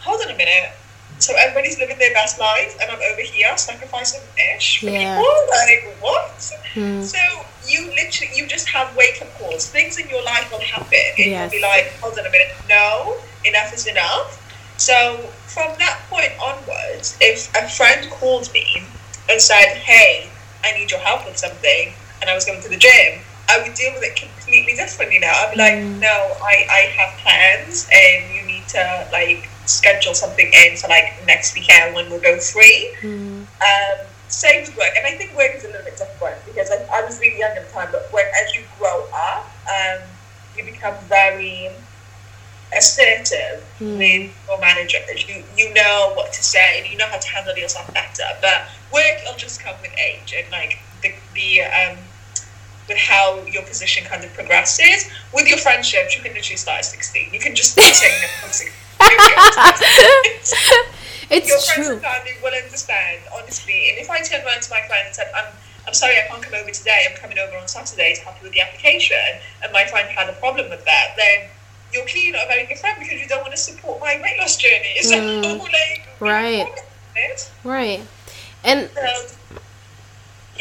hold 0.00 0.20
on 0.22 0.30
a 0.30 0.36
minute. 0.36 0.70
So 1.18 1.34
everybody's 1.38 1.78
living 1.78 1.98
their 1.98 2.12
best 2.12 2.38
life, 2.40 2.76
and 2.80 2.90
I'm 2.90 2.98
over 3.10 3.20
here 3.22 3.56
sacrificing 3.56 4.20
ish 4.56 4.80
for 4.80 4.86
Yeah. 4.90 5.14
people. 5.16 5.30
Like 5.50 5.96
what? 6.00 6.50
Hmm. 6.74 7.02
So 7.02 7.18
you 7.68 7.86
literally, 7.94 8.32
you 8.34 8.46
just 8.46 8.68
have 8.68 8.94
wake 8.96 9.22
up 9.22 9.28
calls. 9.38 9.68
Things 9.68 9.98
in 9.98 10.08
your 10.08 10.22
life 10.24 10.50
will 10.50 10.60
happen, 10.60 10.98
and 11.18 11.26
Yes. 11.26 11.52
you'll 11.52 11.60
be 11.60 11.62
like, 11.62 11.92
hold 12.00 12.18
on 12.18 12.26
a 12.26 12.30
minute, 12.30 12.52
no, 12.68 13.16
enough 13.44 13.72
is 13.72 13.86
enough. 13.86 14.38
So 14.78 14.96
from 15.46 15.70
that 15.78 16.00
point 16.10 16.32
onwards, 16.42 17.16
if 17.20 17.54
a 17.54 17.68
friend 17.68 18.10
called 18.10 18.52
me 18.52 18.82
and 19.30 19.40
said, 19.40 19.76
hey, 19.90 20.28
I 20.64 20.72
need 20.76 20.90
your 20.90 21.00
help 21.00 21.24
with 21.26 21.38
something, 21.38 21.92
and 22.22 22.30
I 22.30 22.34
was 22.34 22.46
going 22.46 22.62
to 22.62 22.68
the 22.70 22.78
gym, 22.78 23.18
I 23.50 23.60
would 23.60 23.74
deal 23.74 23.92
with 23.92 24.04
it 24.04 24.16
completely 24.16 24.74
differently 24.74 25.18
now. 25.18 25.34
I'd 25.34 25.50
be 25.52 25.58
like, 25.58 25.76
no, 26.00 26.36
I, 26.40 26.64
I 26.70 26.80
have 26.96 27.18
plans, 27.18 27.88
and 27.92 28.32
you 28.34 28.42
need 28.46 28.66
to 28.68 29.08
like 29.12 29.48
schedule 29.66 30.14
something 30.14 30.50
in 30.64 30.76
for 30.76 30.88
like 30.88 31.12
next 31.26 31.54
weekend 31.54 31.94
when 31.94 32.08
we're 32.10 32.20
both 32.22 32.48
free. 32.50 32.94
Mm. 33.02 33.42
Um, 33.60 34.06
same 34.28 34.62
with 34.62 34.76
work, 34.78 34.94
and 34.96 35.04
I 35.06 35.18
think 35.18 35.36
work 35.36 35.52
is 35.56 35.64
a 35.64 35.66
little 35.68 35.84
bit 35.84 35.98
different 35.98 36.38
because 36.46 36.70
I, 36.70 36.78
I 36.94 37.04
was 37.04 37.20
really 37.20 37.38
young 37.38 37.50
at 37.56 37.66
the 37.66 37.72
time. 37.72 37.88
But 37.92 38.08
when 38.12 38.24
as 38.42 38.54
you 38.54 38.62
grow 38.78 39.04
up, 39.12 39.50
um, 39.68 40.00
you 40.56 40.64
become 40.64 40.94
very 41.10 41.70
assertive 42.74 43.62
Mm. 43.80 43.98
with 43.98 44.32
your 44.48 44.58
manager. 44.60 44.98
You 45.28 45.42
you 45.56 45.74
know 45.74 46.12
what 46.14 46.32
to 46.32 46.42
say 46.42 46.80
and 46.80 46.90
you 46.90 46.96
know 46.96 47.06
how 47.08 47.18
to 47.18 47.28
handle 47.28 47.56
yourself 47.56 47.92
better. 47.92 48.24
But 48.40 48.68
work 48.92 49.20
will 49.26 49.36
just 49.36 49.60
come 49.60 49.74
with 49.82 49.92
age 49.98 50.32
and 50.36 50.50
like 50.52 50.78
the 51.02 51.12
the 51.34 51.62
um 51.62 51.98
with 52.88 52.98
how 52.98 53.40
your 53.46 53.62
position 53.62 54.04
kind 54.04 54.24
of 54.24 54.32
progresses. 54.34 55.10
With 55.32 55.48
your 55.48 55.58
friendships, 55.58 56.16
you 56.16 56.22
can 56.22 56.34
literally 56.34 56.56
start 56.56 56.78
at 56.80 56.84
sixteen. 56.84 57.32
You 57.32 57.40
can 57.40 57.54
just 57.54 57.72
start 57.72 57.94
saying 57.94 58.20
no 58.22 58.28
from 58.40 58.52
sixteen. 58.52 58.78
your 61.30 61.56
It's 61.56 61.72
friends 61.72 61.88
and 61.88 62.02
family 62.02 62.32
will 62.42 62.52
understand, 62.54 63.20
honestly. 63.34 63.88
And 63.90 63.98
if 63.98 64.10
I 64.10 64.20
turn 64.20 64.44
around 64.44 64.62
to 64.62 64.70
my 64.70 64.82
friend 64.86 65.06
and 65.06 65.14
said, 65.14 65.30
I'm, 65.34 65.46
I'm 65.86 65.94
sorry, 65.94 66.14
I 66.18 66.26
can't 66.28 66.42
come 66.42 66.54
over 66.54 66.70
today, 66.70 67.06
I'm 67.10 67.16
coming 67.16 67.38
over 67.38 67.56
on 67.56 67.66
Saturday 67.68 68.14
to 68.14 68.20
help 68.22 68.36
you 68.40 68.44
with 68.44 68.52
the 68.52 68.60
application, 68.60 69.16
and 69.62 69.72
my 69.72 69.84
friend 69.86 70.08
had 70.08 70.28
a 70.28 70.34
problem 70.34 70.68
with 70.70 70.84
that, 70.84 71.14
then 71.16 71.48
you're 71.92 72.06
clearly 72.06 72.32
not 72.32 72.44
a 72.44 72.48
very 72.48 72.66
good 72.66 72.78
friend 72.78 72.96
because 72.98 73.20
you 73.20 73.26
don't 73.28 73.40
want 73.42 73.52
to 73.52 73.58
support 73.58 74.00
my 74.00 74.20
weight 74.22 74.38
loss 74.38 74.56
journey. 74.56 74.94
So, 75.02 75.16
Mm. 75.16 75.58
like, 75.60 76.06
Right. 76.20 76.66
Right. 77.64 78.00
And 78.64 78.88
So, 78.94 79.58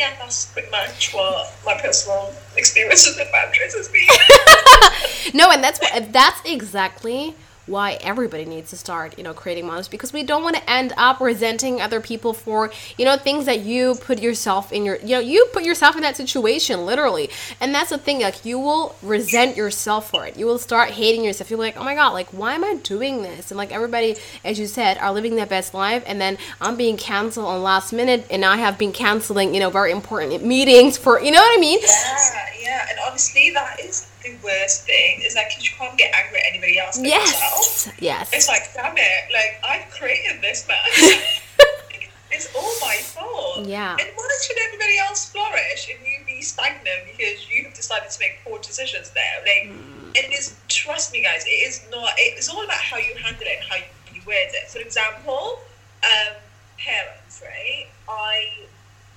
yeah, 0.01 0.15
that's 0.17 0.47
pretty 0.47 0.71
much 0.71 1.13
what 1.13 1.53
my 1.63 1.79
personal 1.79 2.33
experiences 2.57 3.17
with 3.17 3.31
boundaries 3.31 3.75
has 3.75 3.87
been. 3.87 5.37
no, 5.39 5.51
and 5.51 5.63
that's 5.63 5.79
that's 6.11 6.41
exactly 6.43 7.35
why 7.67 7.93
everybody 8.01 8.45
needs 8.45 8.69
to 8.71 8.77
start, 8.77 9.17
you 9.17 9.23
know, 9.23 9.33
creating 9.33 9.67
models 9.67 9.87
because 9.87 10.11
we 10.11 10.23
don't 10.23 10.43
want 10.43 10.55
to 10.55 10.69
end 10.69 10.93
up 10.97 11.19
resenting 11.19 11.81
other 11.81 12.01
people 12.01 12.33
for, 12.33 12.71
you 12.97 13.05
know, 13.05 13.17
things 13.17 13.45
that 13.45 13.59
you 13.59 13.95
put 13.95 14.19
yourself 14.19 14.71
in 14.71 14.83
your, 14.83 14.97
you 14.97 15.09
know, 15.09 15.19
you 15.19 15.47
put 15.53 15.63
yourself 15.63 15.95
in 15.95 16.01
that 16.01 16.17
situation 16.17 16.85
literally. 16.85 17.29
And 17.59 17.73
that's 17.73 17.89
the 17.91 17.97
thing, 17.97 18.21
like 18.21 18.45
you 18.45 18.59
will 18.59 18.95
resent 19.01 19.55
yourself 19.57 20.09
for 20.09 20.25
it. 20.25 20.37
You 20.37 20.45
will 20.45 20.59
start 20.59 20.91
hating 20.91 21.23
yourself. 21.23 21.49
You're 21.49 21.59
like, 21.59 21.77
"Oh 21.77 21.83
my 21.83 21.95
god, 21.95 22.09
like 22.13 22.29
why 22.29 22.55
am 22.55 22.63
I 22.63 22.75
doing 22.75 23.21
this?" 23.21 23.51
And 23.51 23.57
like 23.57 23.71
everybody 23.71 24.15
as 24.43 24.59
you 24.59 24.67
said 24.67 24.97
are 24.97 25.11
living 25.11 25.35
their 25.35 25.45
best 25.45 25.73
life 25.73 26.03
and 26.05 26.19
then 26.19 26.37
I'm 26.59 26.75
being 26.75 26.97
canceled 26.97 27.45
on 27.45 27.63
last 27.63 27.93
minute 27.93 28.25
and 28.29 28.43
I 28.43 28.57
have 28.57 28.77
been 28.77 28.91
canceling, 28.91 29.53
you 29.53 29.59
know, 29.59 29.69
very 29.69 29.91
important 29.91 30.43
meetings 30.43 30.97
for, 30.97 31.21
you 31.21 31.31
know 31.31 31.41
what 31.41 31.57
I 31.57 31.61
mean? 31.61 31.79
yeah, 31.81 32.45
yeah. 32.61 32.87
And 32.89 32.99
honestly, 33.07 33.51
that 33.51 33.79
is 33.79 34.10
the 34.23 34.35
worst 34.43 34.85
thing, 34.85 35.21
is 35.23 35.33
that 35.33 35.49
because 35.49 35.69
you 35.69 35.75
can't 35.77 35.97
get 35.97 36.11
angry 36.15 36.39
at 36.39 36.45
anybody 36.51 36.79
else 36.79 36.97
but 36.97 37.07
yourself. 37.07 37.87
Yes. 37.87 37.91
Yes. 37.99 38.31
It's 38.33 38.47
like, 38.47 38.73
damn 38.73 38.95
it, 38.97 39.23
like 39.33 39.59
I've 39.67 39.89
created 39.91 40.41
this 40.41 40.67
mess. 40.67 41.21
it's 42.31 42.53
all 42.55 42.71
my 42.81 42.95
fault. 43.01 43.65
Yeah. 43.67 43.97
And 43.99 44.09
why 44.15 44.29
should 44.45 44.57
everybody 44.67 44.97
else 44.99 45.29
flourish 45.29 45.89
and 45.89 45.99
you 46.05 46.25
be 46.25 46.41
stagnant 46.41 47.05
because 47.11 47.49
you 47.49 47.63
have 47.65 47.73
decided 47.73 48.09
to 48.09 48.19
make 48.19 48.39
poor 48.43 48.59
decisions 48.59 49.11
there? 49.11 49.37
Like, 49.43 49.71
Hmm. 49.75 50.11
it 50.15 50.31
is. 50.37 50.55
Trust 50.67 51.13
me, 51.13 51.23
guys. 51.23 51.43
It 51.45 51.49
is 51.67 51.81
not. 51.91 52.11
It's 52.17 52.49
all 52.49 52.63
about 52.63 52.77
how 52.81 52.97
you 52.97 53.13
handle 53.15 53.43
it 53.45 53.59
and 53.61 53.69
how 53.69 53.75
you 54.13 54.21
word 54.25 54.49
it. 54.53 54.69
For 54.69 54.79
example, 54.79 55.59
um, 56.03 56.33
parents, 56.79 57.41
right? 57.43 57.87
I 58.09 58.49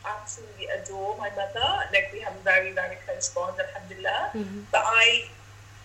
absolutely 0.06 0.66
adore 0.66 1.16
my 1.16 1.30
mother. 1.30 1.88
Like 1.92 2.10
we 2.12 2.20
have 2.20 2.34
a 2.34 2.40
very, 2.40 2.72
very 2.72 2.96
close 3.04 3.28
bond, 3.30 3.58
alhamdulillah. 3.58 4.30
Mhm. 4.34 4.64
But 4.70 4.82
I 4.86 5.28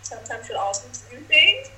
sometimes 0.02 0.48
she'll 0.48 0.58
ask 0.58 0.86
me 0.86 0.92
to 0.94 1.18
do 1.18 1.24
things. 1.26 1.70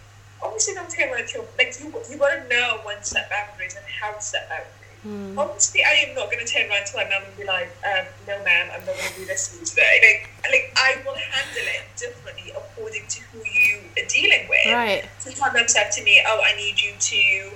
Obviously, 0.41 0.73
don't 0.73 0.89
tell 0.89 1.09
her 1.09 1.23
to 1.23 1.45
like 1.57 1.79
you. 1.79 1.93
You 2.09 2.17
gotta 2.17 2.47
know 2.47 2.81
when 2.83 2.97
to 2.97 3.03
set 3.05 3.29
boundaries 3.29 3.75
and 3.75 3.85
how 3.85 4.11
to 4.13 4.21
set 4.21 4.49
boundaries. 4.49 4.77
Mm. 5.05 5.35
Obviously, 5.35 5.83
I 5.83 5.93
am 6.05 6.13
not 6.13 6.29
going 6.29 6.45
to 6.45 6.51
turn 6.51 6.69
around 6.69 6.85
to 6.85 6.95
my 6.95 7.05
mum 7.05 7.23
and 7.25 7.35
be 7.35 7.43
like, 7.43 7.69
um, 7.83 8.05
"No, 8.27 8.37
ma'am, 8.43 8.69
I'm 8.71 8.85
not 8.85 8.95
going 8.95 9.09
to 9.09 9.15
do 9.17 9.25
this 9.25 9.49
for 9.49 9.57
you 9.57 9.65
today." 9.65 9.97
Like, 10.05 10.51
like 10.51 10.71
I 10.77 11.01
will 11.03 11.15
handle 11.15 11.65
it 11.65 11.85
differently 11.97 12.51
according 12.51 13.07
to 13.07 13.21
who 13.33 13.43
you 13.43 13.81
are 13.97 14.05
dealing 14.05 14.47
with. 14.47 14.65
Right. 14.67 15.09
So 15.17 15.31
my 15.39 15.51
mum 15.51 15.67
said 15.67 15.91
to 15.93 16.03
me, 16.03 16.21
"Oh, 16.27 16.41
I 16.41 16.55
need 16.55 16.79
you 16.79 16.93
to 16.99 17.51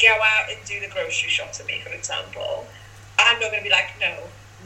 go 0.00 0.14
out 0.22 0.50
and 0.50 0.58
do 0.64 0.80
the 0.80 0.88
grocery 0.88 1.28
shop 1.28 1.54
for 1.54 1.64
me, 1.64 1.80
for 1.84 1.90
example." 1.90 2.66
I'm 3.18 3.38
not 3.40 3.50
going 3.50 3.60
to 3.62 3.64
be 3.64 3.70
like, 3.70 3.90
"No, 4.00 4.16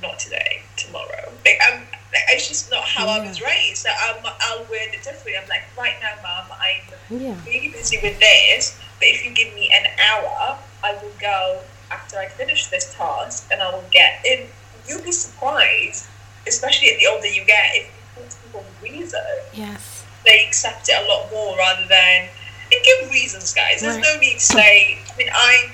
not 0.02 0.18
today, 0.18 0.62
tomorrow." 0.76 1.32
Like, 1.44 1.58
I'm, 1.70 1.80
like, 1.80 2.22
it's 2.30 2.48
just 2.48 2.70
not 2.70 2.84
how 2.84 3.06
I 3.08 3.26
was 3.26 3.40
raised. 3.40 3.78
So 3.82 3.90
I'm, 3.90 4.16
I'll 4.24 4.60
word 4.64 4.92
it 4.92 5.02
differently. 5.02 5.36
I'm 5.36 5.48
like, 5.48 5.62
"Right 5.78 5.94
now, 6.00 6.14
mum, 6.22 6.46
I'm 6.58 7.20
Yeah. 7.20 7.34
really 7.46 7.68
busy 7.68 7.98
with 8.02 8.18
this, 8.18 8.76
but 8.98 9.08
if 9.08 9.24
you 9.24 9.30
give 9.32 9.54
me 9.54 9.70
an 9.72 9.86
hour, 9.98 10.58
I 10.82 10.94
will 10.94 11.12
go 11.20 11.60
after 11.90 12.18
I 12.18 12.26
finish 12.28 12.66
this 12.66 12.94
task 12.94 13.48
and 13.52 13.62
I 13.62 13.70
will 13.70 13.84
get 13.90 14.24
in. 14.24 14.48
You'll 14.88 15.02
be 15.02 15.12
surprised, 15.12 16.06
especially 16.46 16.90
at 16.92 16.98
the 17.00 17.06
older 17.06 17.26
you 17.26 17.44
get, 17.44 17.74
if 17.74 17.86
you 17.86 18.22
put 18.22 18.36
people 18.44 18.64
reason, 18.82 19.20
Yes. 19.52 20.04
they 20.24 20.46
accept 20.46 20.88
it 20.88 20.96
a 21.04 21.08
lot 21.08 21.30
more 21.32 21.56
rather 21.56 21.86
than 21.88 22.28
and 22.72 22.84
give 22.84 23.10
reasons, 23.10 23.52
guys. 23.54 23.80
There's 23.80 23.96
Right. 23.96 24.04
no 24.14 24.18
need 24.20 24.34
to 24.34 24.40
say. 24.40 24.98
I 25.12 25.16
mean, 25.16 25.30
I 25.32 25.70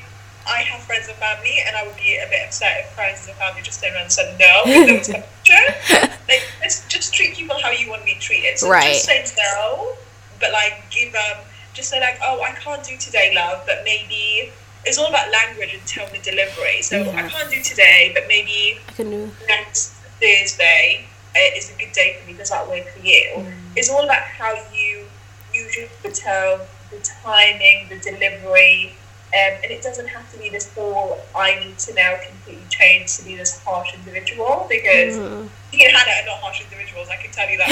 I 0.46 0.62
have 0.62 0.82
friends 0.82 1.08
and 1.08 1.16
family, 1.18 1.58
and 1.66 1.76
I 1.76 1.86
would 1.86 1.96
be 1.96 2.18
a 2.18 2.28
bit 2.28 2.46
upset 2.46 2.80
if 2.80 2.90
friends 2.92 3.26
and 3.28 3.36
family 3.36 3.62
just 3.62 3.82
turned 3.82 3.94
around 3.94 4.04
and 4.04 4.12
said 4.12 4.38
no. 4.38 4.62
if 4.66 4.86
there 4.86 4.98
was 4.98 5.08
like, 6.28 6.42
let's 6.60 6.86
just 6.88 7.14
treat 7.14 7.34
people 7.34 7.56
how 7.62 7.70
you 7.70 7.88
want 7.88 8.02
to 8.02 8.06
be 8.06 8.14
treated. 8.18 8.58
So 8.58 8.68
Right. 8.68 8.92
just 8.94 9.04
say 9.04 9.24
no, 9.38 9.92
but 10.40 10.52
like 10.52 10.82
give 10.90 11.14
um, 11.14 11.38
just 11.74 11.90
say 11.90 12.00
like, 12.00 12.18
oh, 12.24 12.40
I 12.42 12.52
can't 12.52 12.84
do 12.84 12.96
today, 12.98 13.32
love, 13.34 13.62
but 13.66 13.82
maybe. 13.84 14.50
It's 14.84 14.98
all 14.98 15.06
about 15.06 15.30
language 15.30 15.72
and 15.72 15.86
tone 15.86 16.08
of 16.12 16.22
delivery. 16.24 16.82
So 16.82 17.02
I 17.12 17.28
can't 17.28 17.48
do 17.48 17.62
today, 17.62 18.10
but 18.14 18.24
maybe 18.26 18.80
I 18.88 18.92
can 18.92 19.10
do. 19.10 19.30
next 19.46 19.90
Thursday 20.20 21.06
uh, 21.36 21.56
is 21.56 21.70
a 21.72 21.78
good 21.78 21.92
day 21.92 22.16
for 22.18 22.26
me. 22.28 22.36
Does 22.36 22.50
that 22.50 22.68
work 22.68 22.88
for 22.88 22.98
you? 22.98 23.30
Mm. 23.36 23.52
It's 23.76 23.88
all 23.88 24.02
about 24.02 24.22
how 24.22 24.52
you 24.74 25.06
use 25.54 25.76
the 26.02 26.10
tone, 26.10 26.66
the 26.90 26.98
timing, 27.22 27.90
the 27.90 27.98
delivery, 27.98 28.92
um, 29.34 29.52
and 29.62 29.70
it 29.72 29.82
doesn't 29.82 30.08
have 30.08 30.30
to 30.32 30.38
be 30.38 30.48
this 30.50 30.72
whole 30.74 31.18
I 31.34 31.58
need 31.64 31.78
to 31.78 31.94
now 31.94 32.16
completely 32.26 32.64
change 32.68 33.16
to 33.16 33.24
be 33.24 33.34
this 33.36 33.58
harsh 33.64 33.94
individual 33.94 34.66
because 34.68 35.16
Mhm. 35.16 35.48
me 35.72 35.84
and 35.86 35.96
Hannah 35.96 36.20
are 36.22 36.26
not 36.26 36.38
harsh 36.40 36.60
individuals. 36.60 37.08
I 37.08 37.16
can 37.16 37.30
tell 37.32 37.48
you 37.48 37.56
that. 37.58 37.68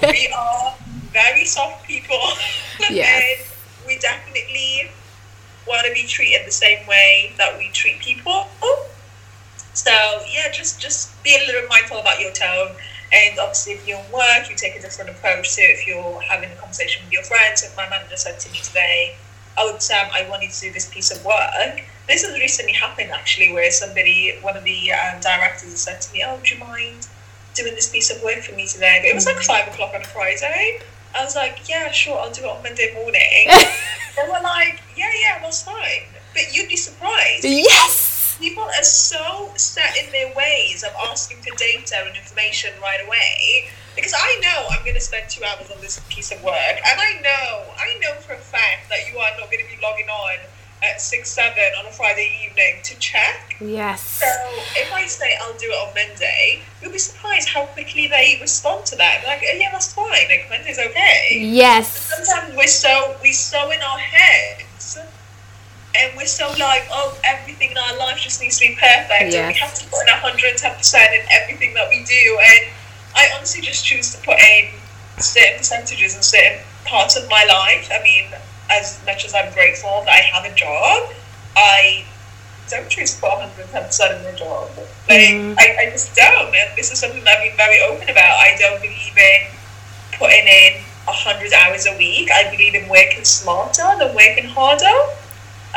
for 0.00 0.06
we 0.12 0.28
are 0.28 0.74
very 1.12 1.44
soft 1.44 1.86
people. 1.86 2.20
Yes. 2.90 3.36
and 3.38 3.86
we 3.86 3.98
definitely 3.98 4.90
want 5.66 5.86
to 5.86 5.92
be 5.92 6.04
treated 6.06 6.46
the 6.46 6.52
same 6.52 6.86
way 6.86 7.32
that 7.36 7.58
we 7.58 7.68
treat 7.70 7.98
people. 7.98 8.46
So 9.74 9.92
yeah, 10.30 10.50
just 10.50 10.80
just 10.80 11.22
be 11.22 11.36
a 11.36 11.46
little 11.46 11.68
mindful 11.68 11.98
about 11.98 12.20
your 12.20 12.32
tone. 12.32 12.74
And 13.12 13.38
obviously, 13.38 13.72
if 13.74 13.86
you're 13.86 13.98
in 14.00 14.10
work, 14.12 14.50
you 14.50 14.56
take 14.56 14.76
a 14.76 14.80
different 14.80 15.10
approach 15.10 15.54
to 15.56 15.62
if 15.62 15.86
you're 15.86 16.20
having 16.22 16.50
a 16.50 16.54
conversation 16.56 17.04
with 17.04 17.12
your 17.12 17.22
friends. 17.24 17.62
If 17.62 17.76
my 17.76 17.88
manager 17.88 18.16
said 18.16 18.38
to 18.40 18.50
me 18.52 18.58
today, 18.58 19.16
"Oh, 19.58 19.76
Sam, 19.78 20.08
I 20.12 20.28
want 20.28 20.42
you 20.42 20.48
to 20.48 20.60
do 20.60 20.72
this 20.72 20.86
piece 20.88 21.10
of 21.10 21.24
work," 21.24 21.82
this 22.06 22.24
has 22.24 22.38
recently 22.38 22.72
happened 22.72 23.10
actually, 23.10 23.52
where 23.52 23.70
somebody, 23.70 24.38
one 24.40 24.56
of 24.56 24.64
the 24.64 24.92
um, 24.92 25.20
directors, 25.20 25.70
has 25.70 25.80
said 25.80 26.00
to 26.02 26.12
me, 26.12 26.24
"Oh, 26.26 26.36
would 26.36 26.48
you 26.50 26.58
mind 26.58 27.06
doing 27.54 27.74
this 27.74 27.88
piece 27.90 28.10
of 28.10 28.22
work 28.22 28.42
for 28.42 28.52
me 28.52 28.66
today?" 28.66 28.98
But 29.02 29.08
it 29.10 29.14
was 29.14 29.26
like 29.26 29.38
five 29.40 29.68
o'clock 29.68 29.92
on 29.94 30.02
a 30.02 30.04
Friday. 30.04 30.80
I 31.14 31.24
was 31.24 31.34
like, 31.36 31.68
"Yeah, 31.68 31.90
sure, 31.90 32.18
I'll 32.18 32.30
do 32.30 32.42
it 32.44 32.48
on 32.48 32.62
Monday 32.62 32.94
morning." 32.94 33.46
they 34.16 34.22
were 34.30 34.42
like, 34.42 34.80
"Yeah, 34.96 35.10
yeah, 35.20 35.38
that's 35.42 35.62
fine," 35.62 36.04
but 36.34 36.54
you'd 36.54 36.68
be 36.68 36.76
surprised 36.76 37.44
Yes. 37.44 38.07
People 38.38 38.62
are 38.62 38.82
so 38.82 39.50
set 39.56 39.96
in 39.96 40.10
their 40.12 40.32
ways 40.34 40.84
of 40.84 40.90
asking 41.10 41.38
for 41.38 41.54
data 41.56 41.96
and 42.06 42.16
information 42.16 42.72
right 42.80 43.00
away 43.04 43.68
because 43.96 44.14
I 44.16 44.38
know 44.40 44.68
I'm 44.70 44.82
going 44.84 44.94
to 44.94 45.00
spend 45.00 45.28
two 45.28 45.42
hours 45.42 45.70
on 45.70 45.80
this 45.80 46.00
piece 46.08 46.30
of 46.30 46.42
work, 46.44 46.54
and 46.54 47.00
I 47.00 47.20
know, 47.20 47.64
I 47.76 47.98
know 48.00 48.14
for 48.20 48.34
a 48.34 48.38
fact 48.38 48.88
that 48.90 49.10
you 49.10 49.18
are 49.18 49.30
not 49.40 49.50
going 49.50 49.64
to 49.64 49.76
be 49.76 49.82
logging 49.82 50.08
on 50.08 50.38
at 50.84 51.00
six, 51.00 51.28
seven 51.30 51.64
on 51.80 51.86
a 51.86 51.90
Friday 51.90 52.30
evening 52.46 52.78
to 52.84 52.96
check. 53.00 53.56
Yes. 53.60 54.00
So 54.00 54.26
if 54.76 54.92
I 54.92 55.06
say 55.06 55.36
I'll 55.42 55.58
do 55.58 55.66
it 55.66 55.88
on 55.88 55.94
Monday, 55.94 56.62
you'll 56.80 56.92
be 56.92 56.98
surprised 56.98 57.48
how 57.48 57.66
quickly 57.66 58.06
they 58.06 58.38
respond 58.40 58.86
to 58.86 58.96
that. 58.96 59.22
They're 59.24 59.34
like, 59.34 59.44
oh, 59.52 59.56
yeah, 59.58 59.72
that's 59.72 59.92
fine. 59.92 60.06
Like 60.06 60.46
Monday's 60.48 60.78
okay 60.78 61.40
Yes. 61.40 61.90
sometimes 61.90 62.56
we're 62.56 62.68
so 62.68 63.16
we 63.20 63.32
so 63.32 63.72
in 63.72 63.80
our 63.82 63.98
heads 63.98 64.62
and 65.96 66.16
we're 66.16 66.26
so 66.26 66.48
like 66.58 66.86
oh 66.92 67.16
everything 67.24 67.70
in 67.70 67.78
our 67.78 67.96
life 67.96 68.18
just 68.20 68.40
needs 68.40 68.58
to 68.58 68.68
be 68.68 68.74
perfect. 68.74 69.32
And 69.34 69.48
we 69.48 69.54
have 69.58 69.74
to 69.74 69.84
put 69.86 70.02
in 70.02 70.14
110% 70.14 70.60
in 70.60 71.26
everything 71.30 71.74
that 71.74 71.88
we 71.88 72.04
do. 72.04 72.38
And 72.40 72.70
i 73.16 73.28
honestly 73.36 73.62
just 73.62 73.84
choose 73.84 74.14
to 74.14 74.18
put 74.24 74.38
in 74.38 74.68
certain 75.18 75.58
percentages 75.58 76.14
in 76.16 76.22
certain 76.22 76.60
parts 76.84 77.16
of 77.16 77.28
my 77.28 77.44
life. 77.48 77.88
I 77.92 78.02
mean 78.02 78.30
as 78.70 79.00
much 79.06 79.24
as 79.24 79.34
i'm 79.34 79.50
grateful 79.54 80.02
that 80.04 80.12
i 80.12 80.20
have 80.20 80.44
a 80.44 80.54
job 80.54 81.10
i 81.56 82.04
don't 82.68 82.88
choose 82.90 83.14
to 83.14 83.20
put 83.22 83.30
110% 83.30 84.18
in 84.18 84.24
the 84.24 84.38
job. 84.38 84.68
Like 85.08 85.20
Mm. 85.32 85.56
I, 85.58 85.86
I 85.86 85.90
just 85.90 86.14
don't. 86.14 86.54
And 86.54 86.76
this 86.76 86.92
is 86.92 86.98
something 87.00 87.24
that 87.24 87.38
i've 87.38 87.48
been 87.48 87.56
very 87.56 87.80
open 87.80 88.10
about. 88.10 88.36
I 88.44 88.56
don't 88.58 88.80
believe 88.82 89.16
in 89.16 89.46
putting 90.12 90.46
in 90.46 90.74
100 91.06 91.52
hours 91.54 91.86
a 91.86 91.96
week. 91.96 92.28
I 92.30 92.50
believe 92.50 92.74
in 92.74 92.88
working 92.90 93.24
smarter 93.24 93.88
than 93.98 94.14
working 94.14 94.44
harder. 94.48 94.98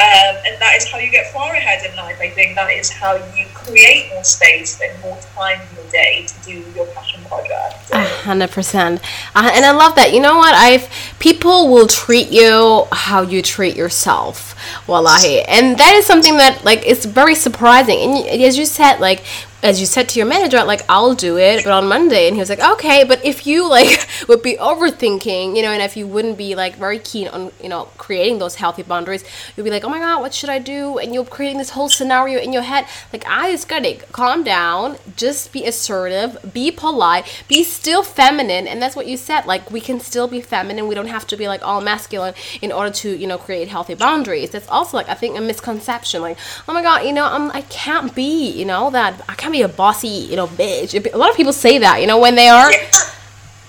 Um, 0.02 0.36
and 0.48 0.60
that 0.60 0.74
is 0.78 0.90
how 0.90 0.98
you 0.98 1.12
get 1.12 1.32
far 1.32 1.54
ahead 1.54 1.88
in 1.88 1.96
life. 1.96 2.18
I 2.20 2.30
think 2.30 2.56
that 2.56 2.72
is 2.72 2.90
how 2.90 3.14
you 3.36 3.46
create 3.54 4.10
more 4.10 4.24
space 4.24 4.82
and 4.82 5.00
more 5.02 5.20
time 5.36 5.62
in 5.62 5.76
your 5.76 5.92
day 5.92 6.26
to 6.26 6.36
do 6.44 6.64
your 6.76 6.88
passion 6.88 7.22
project. 7.26 7.92
Hundred 8.24 8.50
percent, 8.52 9.02
Uh, 9.36 9.52
and 9.54 9.64
I 9.64 9.72
love 9.72 9.94
that. 9.96 10.12
You 10.14 10.22
know 10.22 10.38
what? 10.38 10.56
I've 10.56 10.90
people 11.20 11.68
will 11.70 11.88
treat 11.88 12.30
you 12.30 12.88
how 12.92 13.22
you 13.22 13.42
treat 13.42 13.76
yourself, 13.76 14.56
wallahi, 14.88 15.42
and 15.44 15.78
that 15.78 15.94
is 15.94 16.06
something 16.06 16.38
that 16.38 16.66
like 16.66 16.84
is 16.86 17.06
very 17.06 17.36
surprising. 17.36 18.00
And 18.02 18.42
as 18.42 18.58
you 18.58 18.66
said, 18.66 19.00
like 19.00 19.24
as 19.64 19.80
you 19.80 19.86
said 19.86 20.10
to 20.10 20.20
your 20.20 20.28
manager, 20.28 20.64
like 20.64 20.82
I'll 20.90 21.14
do 21.14 21.38
it, 21.38 21.64
but 21.64 21.72
on 21.72 21.88
Monday, 21.88 22.28
and 22.28 22.36
he 22.36 22.40
was 22.40 22.50
like, 22.50 22.60
okay, 22.60 23.04
but 23.04 23.24
if 23.24 23.46
you 23.46 23.70
like 23.70 24.08
would 24.28 24.42
be 24.42 24.56
overthinking, 24.56 25.56
you 25.56 25.62
know, 25.62 25.72
and 25.72 25.82
if 25.84 25.96
you 25.96 26.08
wouldn't 26.08 26.38
be 26.38 26.56
like 26.56 26.76
very 26.76 27.00
keen 27.00 27.28
on, 27.28 27.52
you 27.62 27.70
know, 27.70 27.86
creating 27.98 28.40
those 28.40 28.56
healthy 28.56 28.82
boundaries, 28.84 29.24
you'll 29.56 29.64
be 29.64 29.70
like, 29.70 29.84
oh 29.84 29.90
my 29.90 30.00
god, 30.00 30.22
what 30.22 30.34
should 30.34 30.50
I 30.50 30.60
do? 30.60 30.98
And 30.98 31.14
you're 31.14 31.26
creating 31.26 31.60
this 31.60 31.72
whole 31.72 31.90
scenario 31.90 32.40
in 32.40 32.54
your 32.54 32.64
head. 32.64 32.88
Like 33.14 33.24
I 33.28 33.52
just 33.52 33.68
gotta 33.68 33.96
calm 34.12 34.44
down, 34.44 34.98
just 35.16 35.54
be 35.54 35.66
assertive, 35.66 36.54
be 36.54 36.72
polite, 36.72 37.26
be 37.48 37.64
still 37.64 38.02
feminine, 38.02 38.68
and 38.68 38.82
that's 38.82 38.96
what 38.96 39.08
you 39.08 39.18
said. 39.18 39.46
Like 39.46 39.70
we 39.70 39.80
can 39.80 40.00
still 40.00 40.28
be 40.28 40.42
feminine. 40.42 40.88
We 40.88 40.96
don't 40.96 41.08
have 41.08 41.28
to 41.28 41.38
be 41.38 41.48
like 41.48 41.62
all 41.64 41.82
masculine 41.82 42.34
in 42.62 42.72
order 42.72 42.92
to, 42.92 43.16
you 43.16 43.28
know, 43.28 43.38
create 43.38 43.68
healthy 43.68 43.94
boundaries. 43.94 44.50
That's 44.50 44.68
also 44.70 44.98
like 44.98 45.10
I 45.10 45.14
think 45.14 45.38
a 45.38 45.42
misconception. 45.42 46.22
Like, 46.22 46.38
oh 46.68 46.74
my 46.74 46.82
god, 46.82 47.06
you 47.06 47.14
know, 47.14 47.26
I'm 47.26 47.52
I 47.52 47.62
can't 47.62 48.16
be, 48.16 48.50
you 48.50 48.66
know, 48.66 48.90
that 48.90 49.24
I 49.30 49.36
can't 49.36 49.51
be 49.52 49.62
a 49.62 49.68
bossy, 49.68 50.08
you 50.08 50.36
know, 50.36 50.48
bitch. 50.48 51.12
A 51.14 51.18
lot 51.18 51.30
of 51.30 51.36
people 51.36 51.54
say 51.54 51.78
that, 51.80 52.02
you 52.02 52.08
know, 52.08 52.20
when 52.20 52.36
they 52.36 52.50
are, 52.50 52.72
Yeah. 52.72 52.92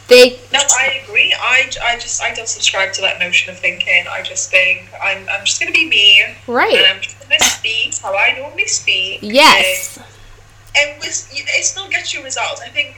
they 0.09 0.41
No, 0.53 0.61
I 0.61 1.03
agree. 1.05 1.35
I, 1.39 1.71
I 1.83 1.99
just 1.99 2.23
I 2.23 2.35
don't 2.35 2.49
subscribe 2.49 2.93
to 2.95 3.01
that 3.03 3.19
notion 3.19 3.53
of 3.53 3.59
thinking. 3.59 4.05
I 4.11 4.23
just 4.23 4.51
think 4.51 4.89
I'm, 5.03 5.27
I'm 5.29 5.45
just 5.45 5.61
gonna 5.61 5.73
be 5.73 5.89
me, 5.89 6.25
Right. 6.47 6.75
And 6.75 6.87
I'm 6.87 7.01
just 7.01 7.21
gonna 7.21 7.41
speak 7.41 7.97
how 7.99 8.17
I 8.17 8.39
normally 8.39 8.67
speak. 8.67 9.21
Yes. 9.23 9.99
And, 9.99 10.91
and 10.91 11.01
with, 11.01 11.29
it 11.33 11.65
still 11.65 11.89
gets 11.89 12.15
you 12.15 12.23
results. 12.23 12.61
I 12.61 12.69
think 12.69 12.97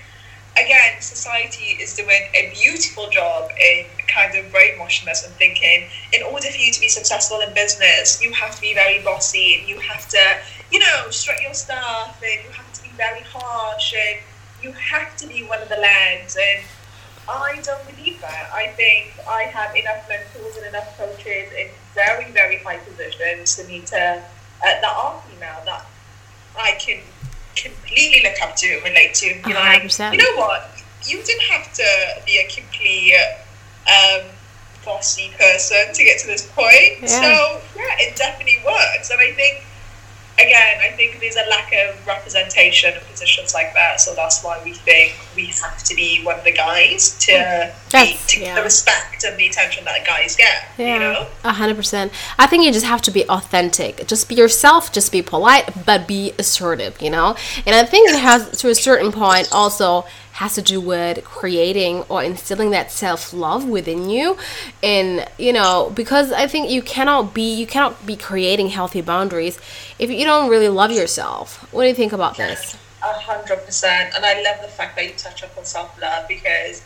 again, 0.57 1.01
society 1.01 1.77
is 1.81 1.95
doing 1.97 2.23
a 2.35 2.53
beautiful 2.55 3.09
job 3.11 3.51
in 3.61 3.87
kind 4.07 4.37
of 4.37 4.51
brainwashing 4.53 5.09
us 5.09 5.27
and 5.27 5.35
thinking 5.35 5.89
in 6.13 6.23
order 6.23 6.47
for 6.47 6.57
you 6.57 6.73
to 6.73 6.81
be 6.81 6.89
successful 6.89 7.41
in 7.41 7.53
business, 7.55 8.23
you 8.23 8.33
have 8.33 8.55
to 8.55 8.61
be 8.61 8.75
very 8.75 9.03
bossy 9.03 9.59
and 9.59 9.69
you 9.69 9.79
have 9.81 10.09
to, 10.09 10.19
you 10.71 10.79
know, 10.79 11.11
strut 11.11 11.41
your 11.43 11.55
stuff 11.55 12.21
and 12.23 12.45
you 12.45 12.51
have 12.51 12.64
to 12.64 12.64
very 12.97 13.23
harsh 13.23 13.95
and 13.95 14.21
you 14.63 14.73
have 14.73 15.17
to 15.17 15.27
be 15.27 15.45
one 15.45 15.61
of 15.61 15.69
the 15.69 15.77
lads 15.77 16.37
and 16.37 16.65
I 17.29 17.61
don't 17.63 17.97
believe 17.97 18.21
that. 18.21 18.51
I 18.53 18.69
think 18.69 19.15
I 19.29 19.45
have 19.45 19.75
enough 19.75 20.09
mentors 20.09 20.57
and 20.57 20.67
enough 20.67 20.97
coaches 20.99 21.53
in 21.53 21.69
very, 21.95 22.31
very 22.33 22.59
high 22.59 22.79
positions 22.79 23.61
for 23.61 23.67
me 23.67 23.81
to 23.81 23.97
uh, 23.97 24.21
that 24.61 24.85
are 24.85 25.21
female 25.23 25.63
that 25.65 25.87
I 26.59 26.73
can 26.73 27.01
completely 27.57 28.23
look 28.23 28.41
up 28.43 28.57
to, 28.57 28.67
and 28.75 28.85
relate 28.85 29.15
to, 29.15 29.33
and 29.33 29.43
be 29.43 29.55
like, 29.55 29.63
hundred 29.63 29.83
percent. 29.85 30.15
you 30.15 30.23
know 30.23 30.37
what? 30.37 30.71
You 31.07 31.23
didn't 31.23 31.43
have 31.43 31.73
to 31.75 31.87
be 32.27 32.39
a 32.39 32.49
complete 32.49 33.15
um, 33.89 34.27
bossy 34.85 35.31
person 35.39 35.93
to 35.93 36.05
get 36.05 36.21
to 36.21 36.27
this 36.27 36.47
point. 36.53 37.01
Yeah. 37.01 37.07
So 37.07 37.61
yeah, 37.77 37.97
it 37.99 38.17
definitely 38.17 38.63
works, 38.65 39.11
and 39.11 39.21
I 39.21 39.33
think 39.33 39.65
again, 40.39 40.81
I 40.83 40.95
think 40.97 41.21
there's 41.21 41.37
a 41.37 41.49
lack 41.49 41.73
of 41.73 42.07
representation 42.07 42.97
of 42.97 43.03
positions 43.09 43.55
like 43.55 43.73
that. 43.75 44.01
So 44.01 44.15
that's 44.15 44.43
why 44.43 44.61
we 44.65 44.73
think 44.73 45.15
we 45.37 45.47
have 45.47 45.83
to 45.85 45.95
be 45.95 46.23
one 46.25 46.39
of 46.39 46.45
the 46.45 46.53
guys 46.53 47.17
to 47.21 47.27
be, 47.27 47.33
That's- 47.91 48.27
to 48.27 48.39
get 48.39 48.47
yeah. 48.47 48.55
the 48.57 48.63
respect 48.63 49.25
and 49.25 49.37
the 49.39 49.47
attention 49.47 49.85
that 49.85 50.05
guys 50.07 50.37
get. 50.37 50.65
You 50.79 50.99
know. 50.99 51.27
A 51.45 51.53
hundred 51.53 51.77
percent. 51.77 52.13
I 52.39 52.47
think 52.47 52.65
you 52.65 52.73
just 52.73 52.87
have 52.87 53.03
to 53.03 53.11
be 53.11 53.25
authentic. 53.29 54.07
Just 54.07 54.29
be 54.29 54.35
yourself. 54.35 54.93
Just 54.93 55.13
be 55.13 55.23
polite, 55.23 55.85
but 55.87 56.07
be 56.09 56.33
assertive. 56.39 57.01
You 57.01 57.11
know. 57.11 57.37
And 57.67 57.75
I 57.75 57.85
think 57.85 58.11
it 58.11 58.19
has 58.19 58.51
to 58.59 58.69
a 58.71 58.75
certain 58.75 59.13
point 59.13 59.49
also 59.53 60.05
has 60.35 60.57
to 60.57 60.63
do 60.63 60.81
with 60.81 61.25
creating 61.25 62.03
or 62.09 62.21
instilling 62.21 62.71
that 62.73 62.91
self 62.91 63.33
love 63.33 63.65
within 63.69 64.11
you, 64.11 64.37
and 64.83 65.25
you 65.39 65.53
know 65.53 65.93
because 65.95 66.33
I 66.33 66.49
think 66.49 66.71
you 66.71 66.83
cannot 66.83 67.33
be 67.33 67.55
you 67.55 67.67
cannot 67.67 68.05
be 68.05 68.17
creating 68.17 68.69
healthy 68.71 69.01
boundaries 69.01 69.59
if 69.99 70.11
you 70.11 70.25
don't 70.25 70.51
really 70.51 70.69
love 70.69 70.91
yourself. 70.91 71.73
What 71.73 71.83
do 71.83 71.89
you 71.89 71.95
think 71.95 72.13
about 72.13 72.37
this? 72.37 72.77
A 73.03 73.13
hundred 73.13 73.65
percent, 73.65 74.13
and 74.17 74.25
I 74.25 74.43
love 74.43 74.61
the 74.61 74.69
fact 74.69 74.97
that 74.97 75.05
you 75.07 75.13
touch 75.13 75.45
up 75.45 75.57
on 75.57 75.65
self 75.65 76.01
love 76.01 76.27
because 76.27 76.83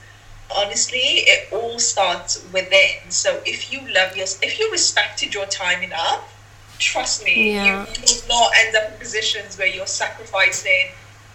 honestly, 0.54 0.98
it 0.98 1.50
all 1.52 1.78
starts 1.78 2.44
within. 2.52 3.10
So 3.10 3.40
if 3.46 3.72
you 3.72 3.80
love 3.94 4.14
yourself, 4.16 4.42
if 4.42 4.58
you 4.58 4.70
respected 4.70 5.32
your 5.32 5.46
time 5.46 5.82
enough, 5.82 6.22
trust 6.78 7.24
me, 7.24 7.54
Yeah. 7.54 7.86
you, 7.86 7.92
you 7.94 8.20
will 8.28 8.28
not 8.28 8.52
end 8.58 8.76
up 8.76 8.92
in 8.92 8.98
positions 8.98 9.56
where 9.56 9.66
you're 9.68 9.86
sacrificing 9.86 10.88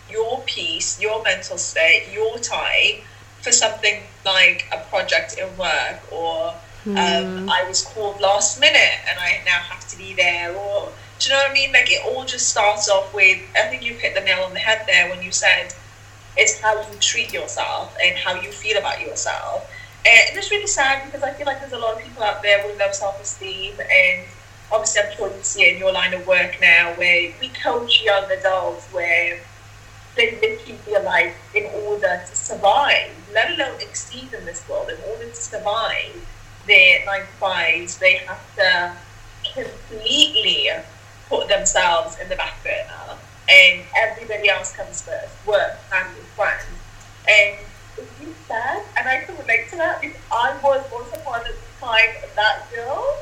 your 0.10 0.42
peace, 0.46 1.00
your 1.00 1.24
mental 1.24 1.58
state, 1.58 2.08
your 2.14 2.38
time 2.40 3.02
for 3.42 3.52
something 3.52 4.04
like 4.26 4.66
a 4.72 4.78
project 4.90 5.38
in 5.38 5.58
work 5.58 6.00
or. 6.12 6.56
Um, 6.86 7.50
I 7.50 7.64
was 7.66 7.86
called 7.86 8.20
last 8.20 8.60
minute 8.60 9.00
and 9.10 9.18
I 9.18 9.42
now 9.46 9.60
have 9.60 9.88
to 9.88 9.98
be 9.98 10.14
there, 10.16 10.54
or 10.54 10.92
do 11.18 11.30
you 11.30 11.34
know 11.34 11.40
what 11.40 11.52
I 11.52 11.54
mean? 11.54 11.72
Like 11.72 11.90
it 11.90 12.02
all 12.06 12.26
just 12.26 12.50
starts 12.50 12.90
off 12.90 13.14
with. 13.14 13.40
I 13.56 13.70
think 13.70 13.86
you've 13.86 14.02
hit 14.02 14.16
the 14.16 14.20
nail 14.20 14.44
on 14.44 14.52
the 14.52 14.60
head 14.60 14.84
there 14.86 15.10
when 15.10 15.24
you 15.24 15.32
said 15.32 15.74
it's 16.36 16.60
how 16.60 16.76
you 16.76 16.98
treat 17.00 17.32
yourself 17.32 17.96
and 18.04 18.18
how 18.18 18.40
you 18.42 18.52
feel 18.52 18.78
about 18.78 19.00
yourself. 19.00 19.70
And 20.06 20.38
it's 20.38 20.52
really 20.52 20.68
sad 20.68 21.06
because 21.06 21.24
I 21.24 21.32
feel 21.34 21.46
like 21.46 21.60
there's 21.62 21.72
a 21.72 21.78
lot 21.78 21.96
of 21.96 22.04
people 22.04 22.24
out 22.24 22.42
there 22.42 22.66
with 22.68 22.78
low 22.78 22.92
self 22.92 23.22
esteem, 23.22 23.76
and 23.80 24.28
obviously, 24.72 25.04
I'm 25.04 25.16
sure 25.16 25.28
you 25.30 25.44
see 25.44 25.64
it 25.64 25.74
in 25.76 25.80
your 25.80 25.94
line 25.94 26.14
of 26.14 26.28
work 26.28 26.58
now 26.60 26.94
where 26.96 27.32
we 27.40 27.48
coach 27.50 28.04
young 28.04 28.30
adults 28.30 28.86
where 28.92 29.40
they 30.16 30.32
literally 30.42 30.78
feel 30.80 31.04
like 31.04 31.34
in 31.56 31.66
order 31.86 32.22
to 32.28 32.36
survive, 32.36 33.12
let 33.34 33.52
alone 33.52 33.80
exceed 33.82 34.34
in 34.34 34.46
this 34.46 34.68
world, 34.70 34.90
in 34.90 34.98
order 35.10 35.28
to 35.30 35.36
survive 35.36 36.14
their 36.68 37.06
nine 37.06 37.26
fives, 37.40 37.98
they 37.98 38.18
have 38.18 38.56
to 38.56 38.96
completely 39.54 40.70
put 41.30 41.48
themselves 41.48 42.18
in 42.20 42.30
the 42.30 42.36
back 42.36 42.64
burner 42.64 43.18
and 43.50 43.82
everybody 43.96 44.50
else 44.50 44.76
comes 44.76 45.02
first, 45.02 45.34
work, 45.46 45.78
family, 45.90 46.22
friends. 46.36 46.64
And 47.28 47.58
it's 47.98 48.20
really 48.20 48.34
sad, 48.48 48.84
and 48.98 49.08
I 49.08 49.24
can 49.24 49.38
relate 49.38 49.70
to 49.72 49.78
that 49.78 50.02
because 50.02 50.18
I 50.32 50.58
was 50.64 50.84
once 50.92 51.14
upon 51.14 51.42
a 51.42 51.54
time 51.80 52.10
that 52.36 52.66
girl. 52.74 53.18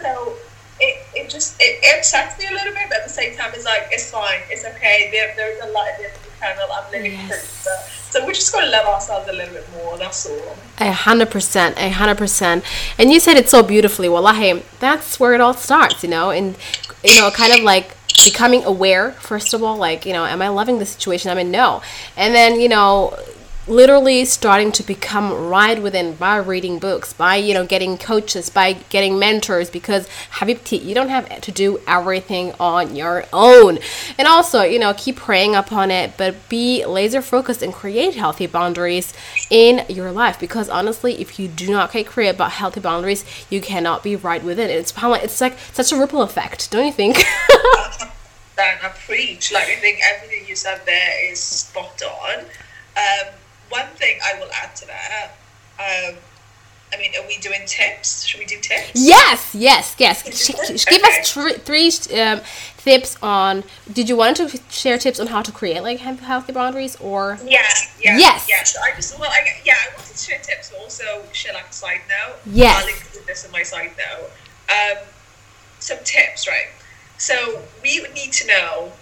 So 0.00 0.36
it, 0.80 1.06
it 1.14 1.30
just 1.30 1.56
it, 1.60 1.80
it 1.82 1.98
upsets 1.98 2.38
me 2.38 2.46
a 2.46 2.52
little 2.52 2.72
bit, 2.72 2.88
but 2.88 2.98
at 2.98 3.04
the 3.04 3.12
same 3.12 3.36
time, 3.36 3.52
it's 3.54 3.64
like 3.64 3.88
it's 3.90 4.10
fine, 4.10 4.40
it's 4.50 4.64
okay. 4.64 5.08
There 5.12 5.32
there's 5.36 5.62
a 5.62 5.70
light 5.72 5.94
at 6.04 6.23
the 6.44 6.62
of 6.62 6.68
the. 6.68 6.74
I'm 6.74 6.92
living 6.92 7.12
Yes. 7.28 7.66
So, 8.10 8.24
we're 8.24 8.32
just 8.32 8.52
gonna 8.52 8.68
love 8.68 8.86
ourselves 8.86 9.28
a 9.28 9.32
little 9.32 9.54
bit 9.54 9.66
more. 9.72 9.98
That's 9.98 10.26
all. 10.26 10.56
A 10.78 10.92
hundred 10.92 11.30
percent, 11.30 11.76
a 11.78 11.90
hundred 11.90 12.16
percent. 12.16 12.64
And 12.96 13.12
you 13.12 13.18
said 13.18 13.36
it 13.36 13.48
so 13.48 13.62
beautifully. 13.62 14.08
Wallahi, 14.08 14.62
that's 14.78 15.18
where 15.18 15.34
it 15.34 15.40
all 15.40 15.54
starts, 15.54 16.04
you 16.04 16.10
know, 16.10 16.30
and 16.30 16.56
you 17.02 17.18
know, 17.20 17.30
kind 17.30 17.52
of 17.52 17.60
like 17.60 17.96
becoming 18.24 18.64
aware, 18.64 19.12
first 19.12 19.52
of 19.52 19.62
all, 19.62 19.76
like, 19.76 20.06
you 20.06 20.12
know, 20.12 20.24
am 20.24 20.40
I 20.40 20.48
loving 20.48 20.78
the 20.78 20.86
situation 20.86 21.30
I'm 21.30 21.38
in? 21.38 21.50
No. 21.50 21.82
And 22.16 22.34
then, 22.34 22.60
you 22.60 22.68
know, 22.68 23.18
literally 23.66 24.24
starting 24.24 24.70
to 24.72 24.82
become 24.82 25.32
right 25.32 25.82
within 25.82 26.14
by 26.14 26.36
reading 26.36 26.78
books, 26.78 27.12
by, 27.12 27.36
you 27.36 27.54
know, 27.54 27.66
getting 27.66 27.96
coaches, 27.96 28.50
by 28.50 28.74
getting 28.90 29.18
mentors, 29.18 29.70
because 29.70 30.06
Habibti, 30.32 30.82
you 30.84 30.94
don't 30.94 31.08
have 31.08 31.40
to 31.40 31.52
do 31.52 31.80
everything 31.86 32.52
on 32.60 32.94
your 32.94 33.24
own. 33.32 33.78
And 34.18 34.28
also, 34.28 34.62
you 34.62 34.78
know, 34.78 34.92
keep 34.96 35.16
praying 35.16 35.54
upon 35.54 35.90
it, 35.90 36.16
but 36.16 36.48
be 36.48 36.84
laser 36.84 37.22
focused 37.22 37.62
and 37.62 37.72
create 37.72 38.14
healthy 38.14 38.46
boundaries 38.46 39.12
in 39.50 39.84
your 39.88 40.12
life. 40.12 40.38
Because 40.38 40.68
honestly, 40.68 41.20
if 41.20 41.38
you 41.38 41.48
do 41.48 41.70
not 41.70 41.90
create 41.90 42.34
about 42.34 42.52
healthy 42.52 42.80
boundaries, 42.80 43.24
you 43.48 43.60
cannot 43.60 44.02
be 44.02 44.16
right 44.16 44.42
within 44.42 44.68
it. 44.70 44.74
It's 44.74 44.92
it's 44.96 45.40
like 45.40 45.58
such 45.72 45.92
a 45.92 45.96
ripple 45.96 46.22
effect, 46.22 46.70
don't 46.70 46.86
you 46.86 46.92
think? 46.92 47.24
Then 48.56 48.78
I 48.84 48.88
preach. 48.88 49.52
Like 49.52 49.64
I 49.66 49.76
think 49.76 49.98
everything 50.04 50.46
you 50.46 50.54
said 50.54 50.80
there 50.86 51.32
is 51.32 51.40
spot 51.40 52.00
on. 52.02 52.44
Um, 52.96 53.34
one 53.78 53.88
thing 54.00 54.18
I 54.24 54.38
will 54.38 54.50
add 54.62 54.74
to 54.76 54.86
that. 54.86 55.32
Um, 55.78 56.14
I 56.92 56.96
mean, 56.98 57.10
are 57.18 57.26
we 57.26 57.36
doing 57.38 57.62
tips? 57.66 58.24
Should 58.24 58.38
we 58.38 58.46
do 58.46 58.58
tips? 58.60 58.92
Yes, 58.94 59.52
yes, 59.54 59.96
yes. 59.98 60.16
Sh- 60.22 60.84
Give 60.86 61.02
Okay. 61.02 61.18
us 61.20 61.32
thr- 61.32 61.58
three 61.68 61.90
um, 62.20 62.40
tips 62.76 63.16
on. 63.20 63.64
Did 63.92 64.08
you 64.08 64.16
want 64.16 64.36
to 64.36 64.46
share 64.70 64.96
tips 64.98 65.18
on 65.18 65.26
how 65.26 65.42
to 65.42 65.50
create 65.50 65.82
like 65.82 65.98
healthy 65.98 66.52
boundaries 66.52 66.94
or? 67.00 67.38
Yeah, 67.44 67.66
yeah, 68.00 68.16
Yes. 68.24 68.46
yeah. 68.48 68.62
So 68.62 68.78
I 68.86 68.94
just 68.94 69.18
well, 69.18 69.30
I, 69.38 69.40
yeah, 69.64 69.74
I 69.84 69.88
wanted 69.96 70.14
to 70.16 70.24
share 70.28 70.38
tips, 70.38 70.70
but 70.70 70.78
also 70.80 71.04
share 71.32 71.52
like 71.54 71.68
a 71.68 71.72
side 71.72 72.02
note. 72.08 72.36
Yes. 72.46 72.80
I'll 72.82 72.88
include 72.88 73.26
this 73.26 73.44
in 73.44 73.50
my 73.50 73.64
side 73.64 73.90
note. 73.98 74.30
Um, 74.76 74.98
some 75.80 75.98
tips, 76.04 76.46
right? 76.46 76.68
So 77.18 77.36
we 77.82 78.00
would 78.00 78.14
need 78.14 78.32
to 78.40 78.46
know, 78.46 78.92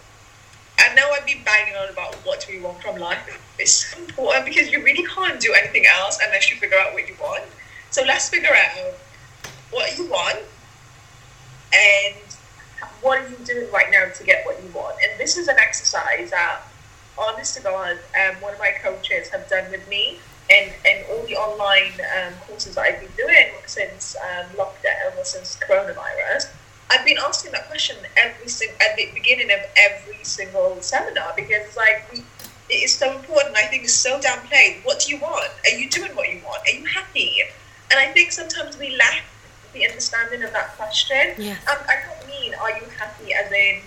I 0.82 0.92
know 0.94 1.08
I've 1.12 1.24
been 1.24 1.44
banging 1.44 1.76
on 1.76 1.88
about 1.90 2.14
what 2.26 2.44
do 2.44 2.52
we 2.52 2.60
want 2.60 2.82
from 2.82 2.98
life. 2.98 3.40
It's 3.56 3.96
important 3.96 4.44
because 4.44 4.72
you 4.72 4.82
really 4.82 5.04
can't 5.04 5.38
do 5.38 5.54
anything 5.54 5.86
else 5.86 6.18
unless 6.24 6.50
you 6.50 6.56
figure 6.56 6.76
out 6.76 6.92
what 6.92 7.08
you 7.08 7.14
want. 7.22 7.44
So 7.90 8.02
let's 8.02 8.28
figure 8.28 8.50
out 8.50 8.94
what 9.70 9.96
you 9.96 10.10
want 10.10 10.38
and 11.72 12.16
what 13.00 13.20
are 13.20 13.28
you 13.28 13.36
doing 13.44 13.70
right 13.70 13.92
now 13.92 14.10
to 14.12 14.24
get 14.24 14.44
what 14.44 14.60
you 14.60 14.70
want. 14.70 14.96
And 15.02 15.20
this 15.20 15.36
is 15.36 15.46
an 15.46 15.56
exercise 15.56 16.30
that, 16.30 16.62
honest 17.16 17.56
to 17.58 17.62
God, 17.62 17.98
um, 18.20 18.40
one 18.40 18.52
of 18.52 18.58
my 18.58 18.72
coaches 18.82 19.28
have 19.28 19.48
done 19.48 19.70
with 19.70 19.88
me 19.88 20.18
and, 20.50 20.72
and 20.84 21.04
all 21.10 21.24
the 21.26 21.36
online 21.36 21.92
um, 22.18 22.32
courses 22.48 22.74
that 22.74 22.82
I've 22.82 23.00
been 23.00 23.16
doing 23.16 23.52
since 23.66 24.16
um, 24.16 24.46
lockdown 24.56 25.16
or 25.16 25.24
since 25.24 25.56
coronavirus 25.68 26.48
I've 26.90 27.04
been 27.04 27.18
asking 27.18 27.52
that 27.52 27.68
question 27.68 27.96
every 28.16 28.48
single 28.48 28.76
at 28.80 28.96
the 28.96 29.08
beginning 29.14 29.50
of 29.50 29.60
every 29.76 30.22
single 30.22 30.80
seminar 30.80 31.32
because 31.34 31.66
it's 31.66 31.76
like 31.76 32.10
we, 32.12 32.24
it 32.68 32.84
is 32.84 32.94
so 32.94 33.14
important. 33.14 33.56
I 33.56 33.66
think 33.66 33.84
it's 33.84 33.94
so 33.94 34.18
downplayed. 34.20 34.84
What 34.84 35.00
do 35.00 35.14
you 35.14 35.20
want? 35.20 35.50
Are 35.70 35.76
you 35.76 35.88
doing 35.88 36.14
what 36.14 36.28
you 36.30 36.40
want? 36.44 36.62
Are 36.68 36.76
you 36.76 36.84
happy? 36.86 37.36
And 37.90 37.98
I 37.98 38.12
think 38.12 38.32
sometimes 38.32 38.78
we 38.78 38.96
lack 38.96 39.22
the 39.72 39.86
understanding 39.86 40.42
of 40.42 40.52
that 40.52 40.76
question. 40.76 41.34
Yeah. 41.38 41.56
Um, 41.70 41.78
I 41.88 41.96
don't 42.06 42.28
mean 42.28 42.54
are 42.54 42.70
you 42.70 42.84
happy 42.98 43.32
as 43.34 43.50
in 43.52 43.80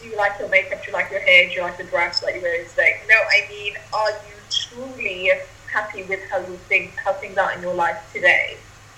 do 0.00 0.08
you 0.08 0.16
like 0.16 0.38
your 0.38 0.48
makeup? 0.48 0.82
Do 0.82 0.88
you 0.88 0.92
like 0.92 1.10
your 1.10 1.20
hair? 1.20 1.48
Do 1.48 1.54
you 1.54 1.62
like 1.62 1.78
the 1.78 1.84
dress 1.84 2.20
that 2.20 2.34
you 2.34 2.40
wear 2.42 2.64
today? 2.64 3.00
No, 3.08 3.14
I 3.14 3.48
mean 3.48 3.74
are 3.92 4.10
you 4.10 4.36
truly 4.50 5.30
happy 5.72 6.02
with 6.04 6.20
how 6.30 6.38
you 6.38 6.58
think 6.68 6.96
how 6.96 7.12
things 7.14 7.36
are 7.36 7.52
in 7.52 7.62
your 7.62 7.74
life 7.74 7.98
today? 8.12 8.56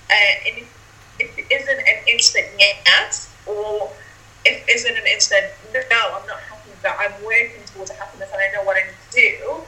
Uh, 0.09 0.47
and 0.47 0.57
if 0.59 0.78
if 1.19 1.37
it 1.37 1.45
isn't 1.51 1.79
an 1.79 1.99
instant 2.07 2.47
yes, 2.57 3.33
or 3.45 3.91
if 4.45 4.67
it 4.67 4.75
isn't 4.75 4.95
an 4.95 5.07
instant 5.07 5.45
no, 5.73 6.19
I'm 6.19 6.27
not 6.27 6.39
happy, 6.39 6.71
but 6.81 6.95
I'm 6.97 7.13
working 7.23 7.63
towards 7.73 7.91
a 7.91 7.93
happiness 7.93 8.29
and 8.31 8.41
I 8.41 8.51
know 8.55 8.63
what 8.63 8.77
I 8.77 8.87
need 8.87 8.95
to 9.11 9.21
do, 9.21 9.61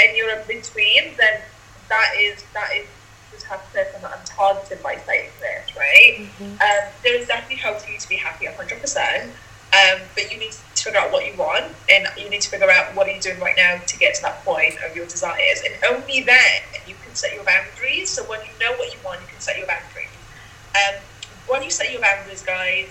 and 0.00 0.16
you're 0.16 0.30
in 0.30 0.46
between, 0.46 1.16
then 1.16 1.40
that 1.88 2.14
is 2.18 2.44
that 2.54 2.70
is 2.74 2.86
the 3.32 3.40
type 3.40 3.60
of 3.64 3.72
person 3.72 4.02
that 4.02 4.12
I'm 4.16 4.24
targeted 4.24 4.82
by 4.82 4.96
saying 5.06 5.30
this, 5.40 5.76
right? 5.76 6.16
Mm-hmm. 6.18 6.44
Um, 6.44 6.92
there 7.02 7.18
is 7.18 7.26
definitely 7.26 7.62
hope 7.62 7.80
for 7.80 7.90
you 7.90 7.98
to 7.98 8.08
be 8.08 8.16
happy 8.16 8.46
100%. 8.46 9.30
Um, 9.74 10.00
but 10.14 10.30
you 10.30 10.38
need 10.38 10.52
to 10.52 10.84
figure 10.84 11.00
out 11.00 11.10
what 11.10 11.26
you 11.26 11.36
want, 11.36 11.64
and 11.90 12.06
you 12.16 12.30
need 12.30 12.42
to 12.42 12.48
figure 12.48 12.70
out 12.70 12.94
what 12.94 13.08
are 13.08 13.10
you 13.10 13.20
doing 13.20 13.40
right 13.40 13.56
now 13.56 13.80
to 13.84 13.98
get 13.98 14.14
to 14.14 14.22
that 14.22 14.44
point 14.44 14.74
of 14.86 14.94
your 14.94 15.06
desires, 15.06 15.62
and 15.66 15.74
only 15.90 16.22
then 16.22 16.62
you 16.86 16.94
can 17.04 17.12
set 17.14 17.34
your 17.34 17.42
boundaries. 17.42 18.10
So 18.10 18.22
when 18.24 18.38
you 18.40 18.52
know 18.60 18.72
what 18.76 18.92
you 18.94 19.00
want, 19.04 19.20
you 19.22 19.26
can 19.26 19.40
set 19.40 19.58
your 19.58 19.66
boundaries. 19.66 19.93
Um, 20.74 21.00
when 21.46 21.62
you 21.62 21.70
set 21.70 21.92
your 21.92 22.00
boundaries, 22.00 22.42
guys, 22.42 22.88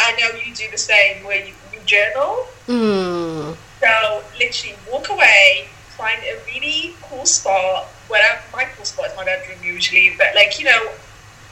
I 0.00 0.12
know 0.12 0.38
you 0.38 0.54
do 0.54 0.70
the 0.70 0.78
same 0.78 1.24
where 1.24 1.44
you, 1.44 1.52
you 1.72 1.80
journal. 1.84 2.46
Mm. 2.66 3.56
So 3.80 4.22
literally 4.38 4.76
walk 4.90 5.08
away, 5.10 5.68
find 5.96 6.18
a 6.24 6.38
really 6.46 6.94
cool 7.02 7.26
spot. 7.26 7.86
Where 8.08 8.40
my 8.52 8.64
cool 8.76 8.84
spot 8.84 9.10
is 9.10 9.16
my 9.16 9.24
bedroom 9.24 9.58
usually, 9.62 10.14
but 10.16 10.28
like 10.34 10.58
you 10.58 10.64
know, 10.64 10.90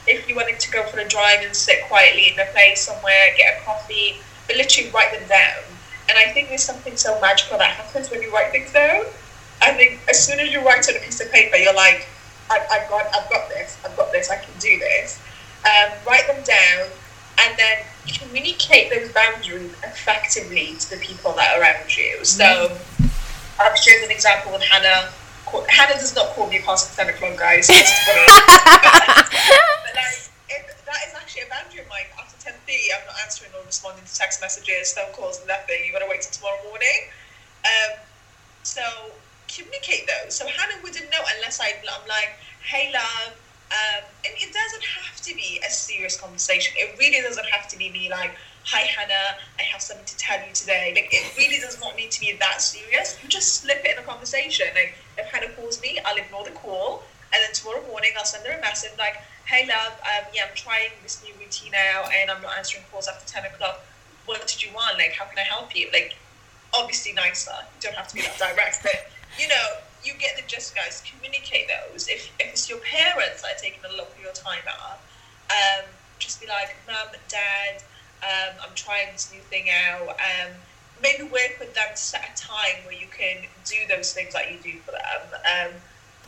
if 0.07 0.27
you 0.27 0.35
wanted 0.35 0.59
to 0.59 0.71
go 0.71 0.83
for 0.87 0.99
a 0.99 1.07
drive 1.07 1.41
and 1.41 1.55
sit 1.55 1.83
quietly 1.83 2.33
in 2.33 2.39
a 2.39 2.45
place 2.51 2.81
somewhere, 2.81 3.35
get 3.37 3.61
a 3.61 3.65
coffee, 3.65 4.17
but 4.47 4.55
literally 4.55 4.89
write 4.89 5.11
them 5.11 5.27
down. 5.29 5.63
And 6.09 6.17
I 6.17 6.31
think 6.31 6.47
there's 6.47 6.63
something 6.63 6.95
so 6.95 7.19
magical 7.21 7.57
that 7.57 7.71
happens 7.71 8.09
when 8.09 8.21
you 8.21 8.33
write 8.33 8.51
things 8.51 8.71
down. 8.71 9.05
I 9.61 9.73
think 9.73 9.99
as 10.09 10.25
soon 10.25 10.39
as 10.39 10.51
you 10.51 10.65
write 10.65 10.87
on 10.89 10.95
a 10.95 10.99
piece 10.99 11.19
of 11.19 11.31
paper, 11.31 11.57
you're 11.57 11.75
like, 11.75 12.07
I, 12.49 12.65
I've 12.71 12.89
got, 12.89 13.05
I've 13.13 13.29
got 13.29 13.49
this, 13.49 13.77
I've 13.83 13.97
got 13.97 14.11
this, 14.11 14.31
I 14.31 14.37
can 14.37 14.53
do 14.59 14.79
this 14.79 15.19
um, 15.65 15.91
write 16.05 16.27
them 16.27 16.43
down, 16.43 16.89
and 17.39 17.57
then 17.57 17.77
communicate 18.07 18.89
those 18.89 19.11
boundaries 19.11 19.73
effectively 19.83 20.75
to 20.79 20.89
the 20.91 20.97
people 20.97 21.33
that 21.33 21.55
are 21.55 21.61
around 21.61 21.95
you. 21.95 22.23
So 22.23 22.77
I've 23.59 23.77
shared 23.77 24.03
an 24.03 24.11
example 24.11 24.51
with 24.53 24.63
Hannah. 24.63 25.09
Hannah 25.69 25.93
does 25.93 26.15
not 26.15 26.27
call 26.35 26.47
me 26.47 26.59
past 26.61 26.95
10 26.95 27.09
o'clock, 27.09 27.37
guys. 27.37 27.67
but 27.67 27.75
like, 29.95 30.29
if 30.49 30.85
that 30.85 30.99
is 31.07 31.13
actually 31.15 31.43
a 31.43 31.49
boundary 31.49 31.81
of 31.81 31.89
mine. 31.89 32.05
After 32.19 32.49
10.30, 32.49 32.73
I'm 32.95 33.07
not 33.07 33.15
answering 33.23 33.51
or 33.55 33.65
responding 33.65 34.03
to 34.05 34.13
text 34.15 34.41
messages, 34.41 34.93
phone 34.93 35.11
calls, 35.13 35.41
nothing. 35.47 35.77
You've 35.85 35.93
got 35.93 35.99
to 35.99 36.09
wait 36.09 36.21
till 36.21 36.31
tomorrow 36.31 36.59
morning. 36.67 37.11
Um, 37.63 37.99
so 38.63 38.81
communicate 39.47 40.07
those. 40.07 40.35
So 40.35 40.45
Hannah 40.47 40.79
wouldn't 40.83 41.09
know 41.09 41.23
unless 41.37 41.59
I, 41.61 41.71
I'm 41.79 42.07
like, 42.07 42.35
hey, 42.63 42.91
love, 42.93 43.35
um, 43.71 44.03
and 44.25 44.33
it 44.37 44.53
doesn't 44.53 44.83
have 44.83 45.19
to 45.21 45.35
be 45.35 45.59
a 45.65 45.69
serious 45.69 46.19
conversation. 46.19 46.73
It 46.77 46.97
really 46.97 47.21
doesn't 47.21 47.45
have 47.45 47.67
to 47.69 47.77
be 47.77 47.89
me 47.89 48.09
like, 48.09 48.31
hi 48.63 48.81
Hannah, 48.81 49.39
I 49.59 49.63
have 49.63 49.81
something 49.81 50.05
to 50.05 50.17
tell 50.17 50.39
you 50.39 50.53
today. 50.53 50.91
Like 50.95 51.09
it 51.11 51.37
really 51.37 51.59
does 51.59 51.79
not 51.79 51.95
need 51.95 52.11
to 52.11 52.19
be 52.19 52.33
that 52.39 52.61
serious. 52.61 53.17
You 53.21 53.29
just 53.29 53.61
slip 53.61 53.83
it 53.83 53.97
in 53.97 54.03
a 54.03 54.05
conversation. 54.05 54.67
Like 54.75 54.95
if 55.17 55.25
Hannah 55.31 55.53
calls 55.53 55.81
me, 55.81 55.99
I'll 56.05 56.17
ignore 56.17 56.43
the 56.43 56.51
call, 56.51 57.03
and 57.33 57.41
then 57.43 57.53
tomorrow 57.53 57.85
morning 57.87 58.11
I'll 58.17 58.25
send 58.25 58.45
her 58.47 58.57
a 58.57 58.61
message 58.61 58.91
like, 58.97 59.17
hey 59.45 59.67
love, 59.67 59.93
um, 60.03 60.27
yeah, 60.33 60.43
I'm 60.49 60.55
trying 60.55 60.91
this 61.03 61.23
new 61.23 61.33
routine 61.39 61.71
now, 61.71 62.09
and 62.13 62.29
I'm 62.31 62.41
not 62.41 62.57
answering 62.57 62.83
calls 62.91 63.07
after 63.07 63.27
ten 63.27 63.45
o'clock. 63.45 63.85
What 64.25 64.45
did 64.45 64.63
you 64.63 64.69
want? 64.75 64.97
Like, 64.97 65.13
how 65.13 65.25
can 65.25 65.39
I 65.39 65.47
help 65.47 65.73
you? 65.75 65.87
Like, 65.93 66.15
obviously 66.73 67.13
nicer. 67.13 67.51
You 67.75 67.81
don't 67.81 67.95
have 67.95 68.09
to 68.09 68.15
be 68.15 68.21
that 68.21 68.37
direct, 68.37 68.83
but 68.83 69.09
you 69.39 69.47
know, 69.47 69.67
you 70.03 70.13
get 70.19 70.35
the 70.35 70.43
gist, 70.47 70.75
guys. 70.75 71.03
Communicate 71.05 71.67
those. 71.67 72.07
If, 72.07 72.31
if 72.39 72.49
it's 72.49 72.69
your 72.69 72.79
parents 72.79 73.43
are 73.43 73.57
taking 73.57 73.83
a 73.85 73.97
lot 73.97 74.07
of 74.07 74.21
your 74.21 74.33
time 74.33 74.63
out, 74.67 74.99
um, 75.49 75.85
just 76.19 76.41
be 76.41 76.47
like, 76.47 76.75
Mum, 76.87 77.07
Dad, 77.29 77.83
um, 78.23 78.55
I'm 78.63 78.75
trying 78.75 79.07
this 79.11 79.31
new 79.31 79.41
thing 79.41 79.67
out. 79.69 80.09
Um, 80.09 80.51
maybe 81.01 81.23
work 81.23 81.57
with 81.59 81.73
them 81.75 81.89
to 81.91 81.97
set 81.97 82.29
a 82.33 82.35
time 82.35 82.83
where 82.85 82.95
you 82.95 83.07
can 83.15 83.45
do 83.65 83.75
those 83.87 84.13
things 84.13 84.33
that 84.33 84.51
you 84.51 84.57
do 84.59 84.79
for 84.79 84.91
them. 84.91 85.39
Um, 85.45 85.71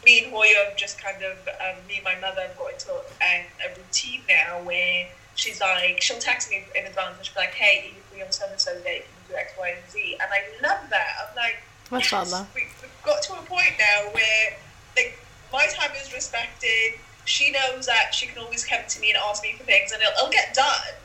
me 0.06 0.24
and 0.24 0.34
Hooyo 0.34 0.66
have 0.66 0.78
just 0.78 1.02
kind 1.02 1.24
of, 1.24 1.38
um, 1.60 1.76
me 1.88 1.96
and 1.96 2.04
my 2.04 2.16
mother 2.20 2.42
have 2.42 2.58
got 2.58 2.74
into 2.74 2.92
a, 2.92 3.46
a 3.66 3.78
routine 3.78 4.22
now 4.30 4.62
where 4.64 5.08
she's 5.36 5.60
like, 5.60 6.02
she'll 6.02 6.20
text 6.20 6.50
me 6.50 6.64
in 6.76 6.86
advance 6.86 7.18
and 7.18 7.26
she'll 7.26 7.36
be 7.36 7.42
like, 7.42 7.54
hey, 7.54 7.92
you 7.96 8.02
free 8.12 8.22
on 8.22 8.32
so 8.32 8.46
and 8.50 8.60
so 8.60 8.74
day? 8.82 9.04
Can 9.04 9.12
you 9.28 9.34
do 9.34 9.36
X, 9.36 9.54
Y, 9.60 9.70
and 9.70 9.92
Z? 9.92 10.18
And 10.22 10.30
I 10.32 10.68
love 10.68 10.90
that. 10.90 11.08
I'm 11.20 11.36
like, 11.36 11.58
Mashallah. 11.92 12.48
Yes, 12.56 12.56
we, 12.56 12.62
we've 12.82 13.04
got 13.04 13.22
to 13.24 13.34
a 13.34 13.44
point 13.44 13.74
now 13.80 14.12
where 14.12 14.58
like 14.96 15.20
my 15.52 15.66
time 15.68 15.92
is 16.02 16.14
respected. 16.14 17.00
She 17.26 17.52
knows 17.52 17.86
that 17.86 18.14
she 18.14 18.26
can 18.28 18.40
always 18.40 18.66
come 18.66 18.82
to 18.88 19.00
me 19.00 19.10
and 19.12 19.20
ask 19.30 19.44
me 19.44 19.54
for 19.58 19.64
things, 19.64 19.92
and 19.92 20.02
it'll, 20.02 20.14
it'll 20.14 20.32
get 20.32 20.54
done. 20.54 20.96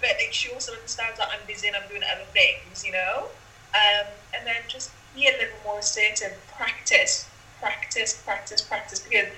But 0.00 0.10
like 0.20 0.32
she 0.32 0.52
also 0.52 0.72
understands 0.72 1.18
that 1.18 1.28
I'm 1.32 1.44
busy 1.46 1.68
and 1.68 1.76
I'm 1.76 1.88
doing 1.88 2.02
other 2.02 2.24
things, 2.32 2.84
you 2.84 2.92
know. 2.92 3.26
Um, 3.74 4.06
and 4.34 4.46
then 4.46 4.62
just 4.68 4.90
be 5.14 5.26
a 5.26 5.32
little 5.32 5.58
more 5.64 5.78
assertive. 5.80 6.36
Practice, 6.56 7.28
practice, 7.60 8.20
practice, 8.24 8.62
practice. 8.62 9.00
Because 9.00 9.28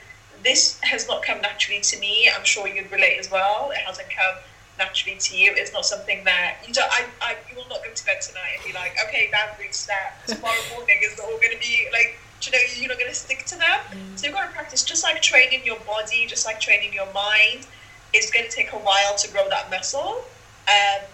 this 0.42 0.78
has 0.82 1.08
not 1.08 1.22
come 1.22 1.40
naturally 1.40 1.80
to 1.80 1.98
me. 1.98 2.30
I'm 2.34 2.44
sure 2.44 2.68
you'd 2.68 2.90
relate 2.90 3.18
as 3.18 3.30
well. 3.30 3.70
It 3.72 3.78
hasn't 3.78 4.08
come 4.10 4.36
naturally 4.80 5.18
to 5.20 5.36
you. 5.36 5.52
It's 5.54 5.72
not 5.72 5.84
something 5.84 6.24
that 6.24 6.64
you 6.66 6.72
don't. 6.72 6.90
I, 6.90 7.04
I 7.20 7.36
you 7.48 7.54
will 7.54 7.68
not 7.68 7.84
go 7.84 7.92
to 7.92 8.06
bed 8.08 8.24
tonight 8.24 8.56
and 8.56 8.64
be 8.64 8.72
like, 8.72 8.96
okay, 9.06 9.28
boundaries 9.30 9.76
set. 9.86 10.16
Tomorrow 10.26 10.64
morning 10.74 10.96
is 11.04 11.20
all 11.20 11.36
going 11.36 11.52
to 11.52 11.60
be 11.60 11.86
like. 11.92 12.16
You 12.40 12.52
know, 12.52 12.58
you're 12.74 12.88
not 12.88 12.96
going 12.96 13.10
to 13.10 13.14
stick 13.14 13.44
to 13.52 13.54
them. 13.54 13.80
Mm. 13.92 14.18
So 14.18 14.24
you've 14.24 14.34
got 14.34 14.48
to 14.48 14.52
practice, 14.54 14.82
just 14.82 15.04
like 15.04 15.20
training 15.20 15.60
your 15.62 15.78
body, 15.80 16.24
just 16.26 16.46
like 16.46 16.58
training 16.58 16.94
your 16.94 17.12
mind. 17.12 17.66
It's 18.14 18.30
going 18.30 18.48
to 18.48 18.50
take 18.50 18.72
a 18.72 18.78
while 18.78 19.14
to 19.14 19.30
grow 19.30 19.46
that 19.50 19.68
muscle. 19.68 20.24
Um, 20.64 21.04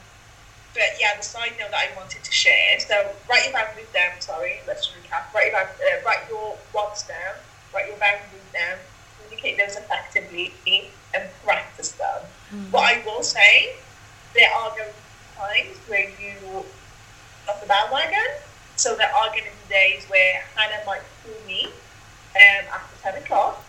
but 0.72 0.94
yeah, 1.00 1.16
the 1.16 1.24
side 1.24 1.58
note 1.58 1.72
that 1.72 1.90
I 1.90 1.96
wanted 1.96 2.22
to 2.22 2.30
share. 2.30 2.78
So 2.78 3.10
write 3.28 3.42
your 3.42 3.54
boundaries 3.54 3.90
down. 3.92 4.20
Sorry, 4.20 4.60
let's 4.68 4.86
recap. 4.94 5.34
Write 5.34 5.50
your 5.50 5.62
uh, 5.62 6.04
write 6.06 6.30
your 6.30 6.56
wants 6.72 7.02
down. 7.02 7.34
Write 7.74 7.88
your 7.88 7.98
boundaries 7.98 8.46
down. 8.52 8.78
Communicate 9.18 9.58
those 9.58 9.74
effectively 9.74 10.54
and 11.12 11.24
practice 11.42 11.90
them. 11.92 12.22
Mm-hmm. 12.52 12.70
What 12.70 12.84
I 12.84 13.02
will 13.04 13.22
say, 13.22 13.74
there 14.34 14.50
are 14.52 14.70
going 14.70 14.88
to 14.88 14.94
be 14.94 15.36
times 15.36 15.76
where 15.88 16.08
you 16.20 16.64
off 17.48 17.60
the 17.60 17.66
bandwagon. 17.66 18.18
So 18.76 18.94
there 18.94 19.12
are 19.14 19.28
going 19.28 19.44
to 19.44 19.50
be 19.50 19.72
days 19.74 20.04
where 20.08 20.42
Hannah 20.54 20.84
might 20.86 21.02
call 21.22 21.34
me 21.46 21.66
um, 21.66 22.64
after 22.72 23.10
10 23.12 23.22
o'clock 23.22 23.64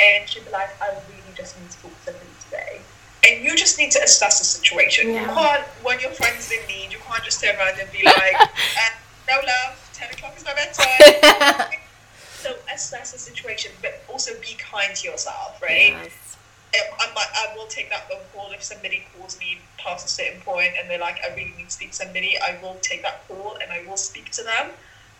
and 0.00 0.28
she'd 0.28 0.44
be 0.44 0.50
like, 0.50 0.70
I 0.80 0.88
really 0.88 1.34
just 1.34 1.58
need 1.60 1.70
to 1.70 1.78
talk 1.82 1.90
to 1.90 2.12
somebody 2.12 2.30
today. 2.44 2.80
And 3.26 3.44
you 3.44 3.56
just 3.56 3.78
need 3.78 3.90
to 3.92 4.02
assess 4.02 4.38
the 4.38 4.44
situation. 4.44 5.10
Yeah. 5.10 5.22
You 5.22 5.26
can't, 5.28 5.64
when 5.82 6.00
your 6.00 6.10
friend's 6.10 6.50
in 6.50 6.66
need, 6.68 6.92
you 6.92 6.98
can't 6.98 7.22
just 7.24 7.42
turn 7.42 7.56
around 7.56 7.78
and 7.80 7.90
be 7.92 8.04
like, 8.04 8.34
uh, 8.40 8.46
no 9.28 9.36
love, 9.36 9.90
10 9.92 10.10
o'clock 10.10 10.36
is 10.36 10.44
my 10.44 10.54
bedtime. 10.54 11.78
so 12.34 12.54
assess 12.72 13.12
the 13.12 13.18
situation, 13.18 13.72
but 13.82 14.02
also 14.08 14.32
be 14.40 14.56
kind 14.58 14.94
to 14.96 15.08
yourself, 15.08 15.60
right? 15.62 15.92
Yes 15.92 16.29
I, 16.74 17.12
might, 17.14 17.26
I 17.34 17.56
will 17.56 17.66
take 17.66 17.90
that 17.90 18.08
phone 18.08 18.22
call 18.32 18.52
if 18.52 18.62
somebody 18.62 19.04
calls 19.14 19.38
me 19.38 19.58
past 19.78 20.06
a 20.06 20.10
certain 20.10 20.40
point 20.40 20.72
and 20.78 20.88
they're 20.88 21.00
like, 21.00 21.18
I 21.24 21.34
really 21.34 21.52
need 21.56 21.66
to 21.66 21.70
speak 21.70 21.90
to 21.90 21.96
somebody. 21.96 22.36
I 22.38 22.58
will 22.62 22.78
take 22.80 23.02
that 23.02 23.26
call 23.26 23.56
and 23.60 23.72
I 23.72 23.84
will 23.88 23.96
speak 23.96 24.30
to 24.32 24.42
them. 24.42 24.70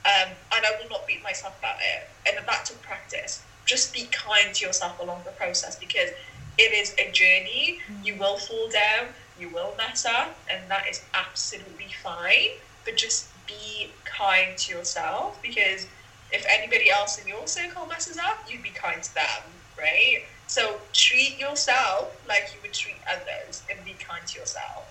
Um, 0.05 0.31
and 0.55 0.65
I 0.65 0.71
will 0.81 0.89
not 0.89 1.07
beat 1.07 1.23
myself 1.23 1.59
about 1.59 1.77
it. 1.81 2.09
And 2.27 2.47
that 2.47 2.65
took 2.65 2.81
practice. 2.83 3.43
Just 3.67 3.93
be 3.93 4.09
kind 4.13 4.55
to 4.55 4.67
yourself 4.67 4.99
along 5.01 5.23
the 5.25 5.33
process 5.33 5.77
because 5.77 6.11
it 6.59 6.73
is 6.73 6.95
a 6.99 7.11
journey. 7.11 7.81
Mm. 7.91 8.07
You 8.07 8.17
will 8.17 8.37
fall 8.37 8.69
down, 8.71 9.09
you 9.39 9.49
will 9.49 9.75
mess 9.77 10.07
up, 10.07 10.37
and 10.51 10.71
that 10.71 10.89
is 10.89 11.03
absolutely 11.15 11.89
fine. 12.03 12.51
But 12.85 12.97
just 12.97 13.29
be 13.47 13.93
kind 14.05 14.57
to 14.57 14.73
yourself 14.75 15.41
because 15.43 15.87
if 16.33 16.47
anybody 16.49 16.91
else 16.91 17.19
in 17.19 17.29
your 17.29 17.47
circle 17.47 17.87
messes 17.87 18.17
up, 18.17 18.39
you'd 18.49 18.63
be 18.63 18.71
kind 18.71 19.03
to 19.03 19.15
them, 19.15 19.43
right? 19.79 20.25
So 20.51 20.81
treat 20.93 21.39
yourself 21.39 22.11
like 22.27 22.51
you 22.53 22.59
would 22.63 22.73
treat 22.73 22.97
others 23.09 23.63
and 23.71 23.79
be 23.85 23.93
kind 23.93 24.27
to 24.27 24.41
yourself. 24.41 24.83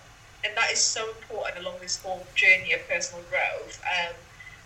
And 0.46 0.56
that 0.56 0.72
is 0.72 0.80
so 0.80 1.10
important 1.10 1.66
along 1.66 1.80
this 1.82 2.02
whole 2.02 2.26
journey 2.34 2.72
of 2.72 2.88
personal 2.88 3.26
growth. 3.30 3.84
Um, 3.84 4.16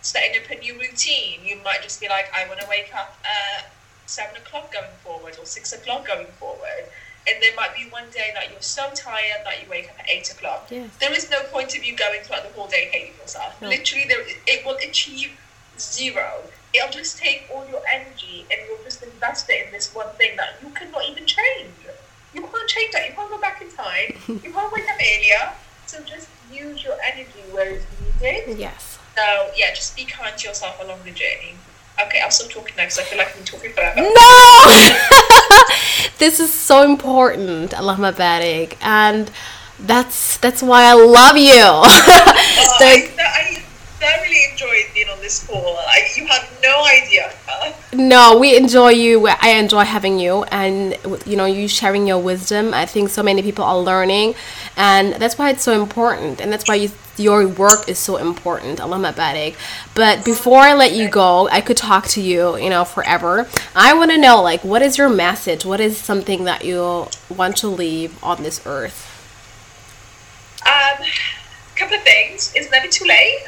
setting 0.02 0.40
up 0.40 0.48
a 0.52 0.60
new 0.60 0.78
routine, 0.78 1.40
you 1.44 1.58
might 1.64 1.82
just 1.82 2.00
be 2.00 2.08
like, 2.08 2.26
I 2.32 2.46
want 2.46 2.60
to 2.60 2.66
wake 2.70 2.94
up 2.94 3.18
at 3.24 3.72
seven 4.06 4.36
o'clock 4.36 4.72
going 4.72 4.94
forward 5.02 5.36
or 5.36 5.46
six 5.46 5.72
o'clock 5.72 6.06
going 6.06 6.28
forward. 6.38 6.84
And 7.26 7.42
there 7.42 7.56
might 7.56 7.74
be 7.74 7.90
one 7.90 8.08
day 8.12 8.30
that 8.34 8.52
you're 8.52 8.62
so 8.62 8.88
tired 8.94 9.42
that 9.44 9.64
you 9.64 9.68
wake 9.68 9.90
up 9.90 9.98
at 9.98 10.08
eight 10.08 10.30
o'clock. 10.30 10.68
There 10.68 11.12
is 11.12 11.28
no 11.28 11.42
point 11.50 11.76
of 11.76 11.84
you 11.84 11.96
going 11.96 12.20
throughout 12.22 12.44
the 12.44 12.54
whole 12.54 12.68
day 12.68 12.88
hating 12.92 13.16
yourself. 13.20 13.60
No. 13.60 13.68
Literally, 13.68 14.04
there, 14.06 14.24
it 14.46 14.64
will 14.64 14.76
achieve 14.76 15.32
zero. 15.76 16.42
It'll 16.72 16.90
just 16.90 17.18
take 17.18 17.48
all 17.52 17.66
your 17.68 17.82
energy 17.92 18.33
and 19.42 19.50
you'll 19.50 19.50
just 19.50 19.50
invest 19.50 19.50
it 19.50 19.66
in 19.66 19.72
this 19.72 19.94
one 19.94 20.08
thing 20.16 20.36
that 20.36 20.54
you 20.62 20.68
cannot 20.70 21.04
even 21.08 21.26
change. 21.26 21.70
You 22.34 22.42
can't 22.42 22.68
change 22.68 22.92
that. 22.92 23.08
You 23.08 23.14
can't 23.14 23.30
go 23.30 23.40
back 23.40 23.62
in 23.62 23.70
time. 23.70 24.14
you 24.28 24.52
can't 24.52 24.72
wake 24.72 24.88
up 24.88 24.96
earlier. 24.96 25.52
So 25.86 26.02
just 26.02 26.28
use 26.52 26.82
your 26.84 26.96
energy 27.04 27.40
where 27.52 27.70
it's 27.70 27.86
needed. 28.20 28.58
Yes. 28.58 28.98
So 29.16 29.50
yeah, 29.56 29.72
just 29.74 29.96
be 29.96 30.04
kind 30.04 30.36
to 30.36 30.48
yourself 30.48 30.82
along 30.82 31.00
the 31.04 31.10
journey. 31.10 31.54
Okay, 32.02 32.20
I'll 32.20 32.30
stop 32.30 32.50
talking 32.50 32.74
now 32.76 32.82
because 32.84 32.98
I 32.98 33.02
feel 33.04 33.18
like 33.18 33.28
I've 33.28 33.36
been 33.36 33.44
talking 33.44 33.72
forever. 33.72 34.00
No! 34.00 34.98
this 36.18 36.40
is 36.40 36.52
so 36.52 36.82
important, 36.82 37.70
Allahumma 37.70 38.12
barik. 38.12 38.76
And 38.82 39.30
that's 39.78 40.38
that's 40.38 40.62
why 40.62 40.84
I 40.84 40.94
love 40.94 41.36
you. 41.36 41.52
Oh, 42.66 42.76
The- 42.78 43.10
I, 43.20 43.22
I 43.22 43.62
thoroughly 44.00 44.40
enjoyed 44.50 44.86
being 44.94 45.08
on 45.08 45.20
this 45.20 45.46
call. 45.46 45.76
I, 45.78 46.08
you 46.16 46.26
have 46.26 46.48
no 46.62 46.84
idea. 46.84 47.32
No, 47.94 48.38
we 48.38 48.56
enjoy 48.56 48.90
you. 48.90 49.28
I 49.28 49.50
enjoy 49.50 49.84
having 49.84 50.18
you, 50.18 50.42
and 50.44 50.98
you 51.24 51.36
know, 51.36 51.44
you 51.44 51.68
sharing 51.68 52.06
your 52.08 52.18
wisdom. 52.18 52.74
I 52.74 52.86
think 52.86 53.08
so 53.08 53.22
many 53.22 53.40
people 53.40 53.64
are 53.64 53.78
learning, 53.78 54.34
and 54.76 55.14
that's 55.14 55.38
why 55.38 55.50
it's 55.50 55.62
so 55.62 55.80
important, 55.80 56.40
and 56.40 56.52
that's 56.52 56.66
why 56.68 56.74
you, 56.74 56.90
your 57.16 57.46
work 57.46 57.88
is 57.88 57.98
so 57.98 58.16
important. 58.16 58.80
Barik. 58.80 59.54
But 59.94 60.24
before 60.24 60.58
I 60.58 60.74
let 60.74 60.92
you 60.92 61.08
go, 61.08 61.48
I 61.48 61.60
could 61.60 61.76
talk 61.76 62.08
to 62.08 62.20
you, 62.20 62.56
you 62.56 62.68
know, 62.68 62.84
forever. 62.84 63.48
I 63.76 63.94
want 63.94 64.10
to 64.10 64.18
know, 64.18 64.42
like, 64.42 64.64
what 64.64 64.82
is 64.82 64.98
your 64.98 65.08
message? 65.08 65.64
What 65.64 65.80
is 65.80 65.96
something 65.96 66.44
that 66.44 66.64
you 66.64 67.06
want 67.28 67.56
to 67.58 67.68
leave 67.68 68.22
on 68.24 68.42
this 68.42 68.60
earth? 68.66 69.10
Um, 70.66 71.06
couple 71.76 71.96
of 71.96 72.02
things. 72.02 72.52
It's 72.56 72.70
never 72.72 72.88
too 72.88 73.04
late. 73.04 73.44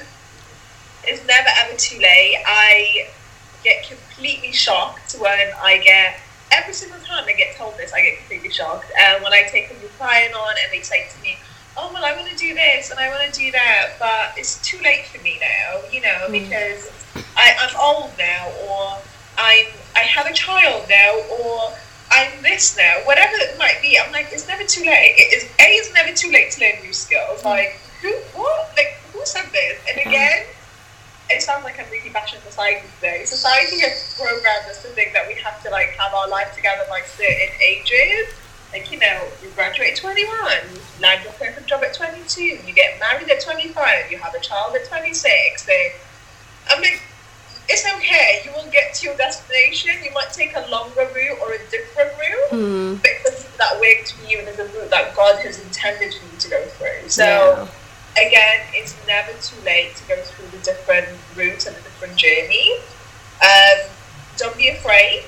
It's 1.05 1.27
never 1.27 1.49
ever 1.65 1.77
too 1.77 1.99
late. 1.99 2.37
I 2.47 3.09
shocked 4.67 5.15
when 5.21 5.53
I 5.63 5.79
get 5.79 6.19
every 6.51 6.75
single 6.75 6.99
time 7.01 7.25
I 7.27 7.33
get 7.33 7.57
told 7.57 7.77
this. 7.77 7.93
I 7.93 8.01
get 8.01 8.19
completely 8.19 8.51
shocked. 8.51 8.91
And 8.99 9.23
when 9.23 9.33
I 9.33 9.43
take 9.43 9.71
a 9.71 9.75
new 9.75 9.89
client 9.97 10.35
on 10.35 10.55
and 10.63 10.73
they 10.73 10.83
say 10.83 11.07
to 11.09 11.23
me, 11.23 11.37
"Oh 11.77 11.91
well, 11.93 12.05
I 12.05 12.13
want 12.17 12.29
to 12.29 12.37
do 12.37 12.53
this 12.55 12.91
and 12.91 12.99
I 12.99 13.09
want 13.11 13.23
to 13.33 13.41
do 13.41 13.53
that," 13.53 13.95
but 14.01 14.37
it's 14.37 14.61
too 14.63 14.79
late 14.83 15.07
for 15.07 15.23
me 15.23 15.39
now. 15.41 15.87
You 15.93 16.01
know, 16.03 16.19
hmm. 16.27 16.33
because 16.33 16.91
I, 17.37 17.55
I'm 17.63 17.75
old 17.79 18.11
now, 18.19 18.51
or 18.67 18.99
I'm 19.39 19.67
I 19.95 20.01
have 20.01 20.27
a 20.27 20.35
child 20.35 20.87
now, 20.91 21.13
or 21.39 21.73
I'm 22.11 22.43
this 22.43 22.77
now, 22.77 22.95
whatever 23.05 23.37
it 23.37 23.59
might 23.59 23.79
be. 23.83 23.99
I'm 23.99 24.13
like, 24.13 24.29
it's 24.33 24.49
never 24.49 24.65
too 24.65 24.85
late. 24.85 25.15
It 25.17 25.31
is 25.37 25.45
a 25.45 25.67
it's 25.79 25.93
never 25.95 26.13
too 26.13 26.31
late 26.33 26.51
to 26.53 26.61
learn 26.63 26.83
new 26.83 26.93
skills. 26.93 27.43
Hmm. 27.43 27.55
Like 27.55 27.79
who 28.03 28.11
what 28.35 28.75
like 28.77 28.99
who 29.13 29.25
said 29.25 29.47
this? 29.53 29.79
And 29.89 30.01
hmm. 30.03 30.09
again, 30.09 30.47
it 31.31 31.43
sounds 31.43 31.65
like 31.65 31.79
I'm 31.79 31.91
really 31.91 32.11
bashing 32.11 32.41
society 32.43 32.87
today. 32.97 33.25
Society 33.25 33.81
has 33.81 34.15
programmed 34.19 34.71
us 34.71 34.83
to 34.83 34.89
think 34.89 35.13
that 35.13 35.27
we 35.27 35.35
have 35.43 35.63
to 35.65 35.71
like 35.71 35.91
have 35.99 36.15
our 36.15 36.29
life 36.29 36.55
together 36.55 36.85
by 36.89 37.01
certain 37.03 37.51
ages. 37.61 38.35
Like 38.73 38.91
you 38.93 38.99
know, 38.99 39.23
you 39.43 39.49
graduate 39.51 39.93
at 39.93 39.97
21, 39.97 40.29
you 40.75 40.81
land 41.01 41.23
your 41.25 41.33
perfect 41.35 41.67
job 41.67 41.83
at 41.85 41.95
22, 41.95 42.43
you 42.43 42.73
get 42.75 42.99
married 43.01 43.29
at 43.31 43.41
25, 43.41 44.11
you 44.11 44.19
have 44.19 44.35
a 44.35 44.41
child 44.41 44.75
at 44.75 44.87
26. 44.89 45.67
Then 45.67 45.91
I'm 46.71 46.83
like, 46.83 47.01
it's 47.69 47.85
okay. 47.97 48.43
You 48.45 48.53
will 48.53 48.71
get 48.71 48.95
to 48.95 49.07
your 49.07 49.17
destination. 49.17 49.93
You 50.05 50.13
might 50.13 50.33
take 50.33 50.55
a 50.57 50.69
longer 50.71 51.09
route 51.15 51.39
or 51.43 51.53
a 51.53 51.59
different 51.71 52.11
route, 52.19 52.51
Hmm. 52.51 52.95
but 52.97 53.11
it's 53.25 53.45
that 53.57 53.81
worked 53.81 54.13
for 54.13 54.29
you 54.31 54.39
and 54.41 54.49
is 54.49 54.59
a 54.59 54.65
route 54.67 54.91
that 54.91 55.17
God 55.17 55.39
has 55.45 55.59
intended 55.61 56.13
for 56.15 56.25
you 56.33 56.39
to 56.39 56.49
go 56.49 56.65
through. 56.67 57.09
So 57.09 57.25
Yeah. 57.25 57.67
Again, 58.17 58.61
it's 58.73 58.97
never 59.07 59.33
too 59.41 59.61
late 59.65 59.95
to 59.97 60.09
go 60.09 60.17
through 60.23 60.49
the 60.59 60.65
different 60.65 61.09
routes 61.37 61.67
and 61.67 61.77
the 61.77 61.83
different 61.83 62.17
journey. 62.17 62.79
Um, 63.43 63.89
don't 64.37 64.57
be 64.57 64.69
afraid, 64.69 65.25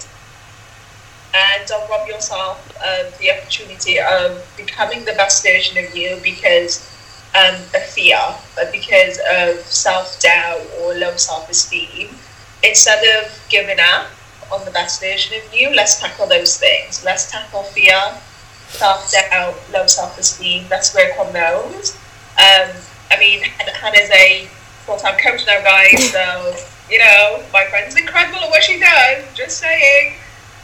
and 1.35 1.67
don't 1.67 1.89
rob 1.91 2.09
yourself 2.09 2.71
of 2.79 3.17
the 3.19 3.31
opportunity 3.31 3.99
of 4.01 4.45
becoming 4.57 5.05
the 5.05 5.13
best 5.13 5.45
version 5.45 5.83
of 5.85 5.95
you 5.95 6.19
because 6.23 6.87
um, 7.35 7.55
of 7.75 7.85
fear, 7.85 8.19
or 8.57 8.71
because 8.73 9.19
of 9.31 9.59
self 9.67 10.19
doubt 10.21 10.61
or 10.81 10.95
low 10.95 11.15
self 11.17 11.49
esteem. 11.51 12.09
Instead 12.63 13.05
of 13.23 13.31
giving 13.49 13.79
up 13.79 14.09
on 14.51 14.65
the 14.65 14.71
best 14.71 15.01
version 15.01 15.37
of 15.37 15.55
you, 15.55 15.71
let's 15.75 16.01
tackle 16.01 16.27
those 16.27 16.59
things. 16.59 17.05
Let's 17.05 17.31
tackle 17.31 17.65
fear, 17.65 18.01
self 18.69 19.13
doubt, 19.13 19.55
low 19.73 19.87
self 19.87 20.19
esteem. 20.19 20.67
Let's 20.71 20.95
work 20.95 21.13
on 21.19 21.33
those. 21.33 21.97
Um, 22.39 22.71
I 23.11 23.19
mean, 23.19 23.43
Hannah's 23.43 24.11
a 24.11 24.47
full 24.87 24.97
time 24.97 25.19
coach 25.19 25.47
now, 25.47 25.61
guys. 25.63 26.13
So 26.13 26.55
you 26.91 26.99
know, 26.99 27.43
my 27.53 27.67
friend's 27.67 27.97
incredible 27.97 28.39
at 28.39 28.51
what 28.51 28.63
she 28.63 28.79
does. 28.79 29.25
Just 29.35 29.59
saying, 29.59 30.15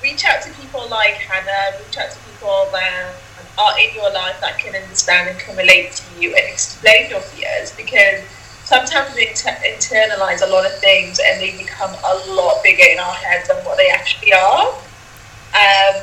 reach 0.03 0.25
out 0.25 0.43
to 0.43 0.51
people 0.55 0.89
like 0.89 1.15
Hannah. 1.15 1.77
Reach 1.85 1.99
out 1.99 2.11
to 2.11 2.19
people 2.31 2.69
that 2.73 3.15
are 3.59 3.79
in 3.79 3.95
your 3.95 4.11
life 4.13 4.41
that 4.41 4.59
can 4.59 4.75
understand 4.75 5.31
and 5.31 5.39
can 5.39 5.57
relate 5.57 5.93
to 5.93 6.21
you 6.21 6.35
and 6.35 6.51
explain 6.51 7.11
your 7.11 7.21
fears 7.21 7.75
because 7.77 8.25
sometimes 8.65 9.15
we 9.15 9.29
inter- 9.29 9.59
internalize 9.63 10.43
a 10.43 10.51
lot 10.51 10.67
of 10.67 10.77
things 10.79 11.21
and 11.25 11.41
they 11.41 11.57
become 11.57 11.91
a 11.91 12.35
lot 12.35 12.63
bigger 12.63 12.83
in 12.91 12.99
our 12.99 13.13
heads 13.13 13.49
than 13.49 13.57
what 13.65 13.77
they 13.77 13.91
actually 13.91 14.33
are. 14.33 14.75
Um, 15.55 16.03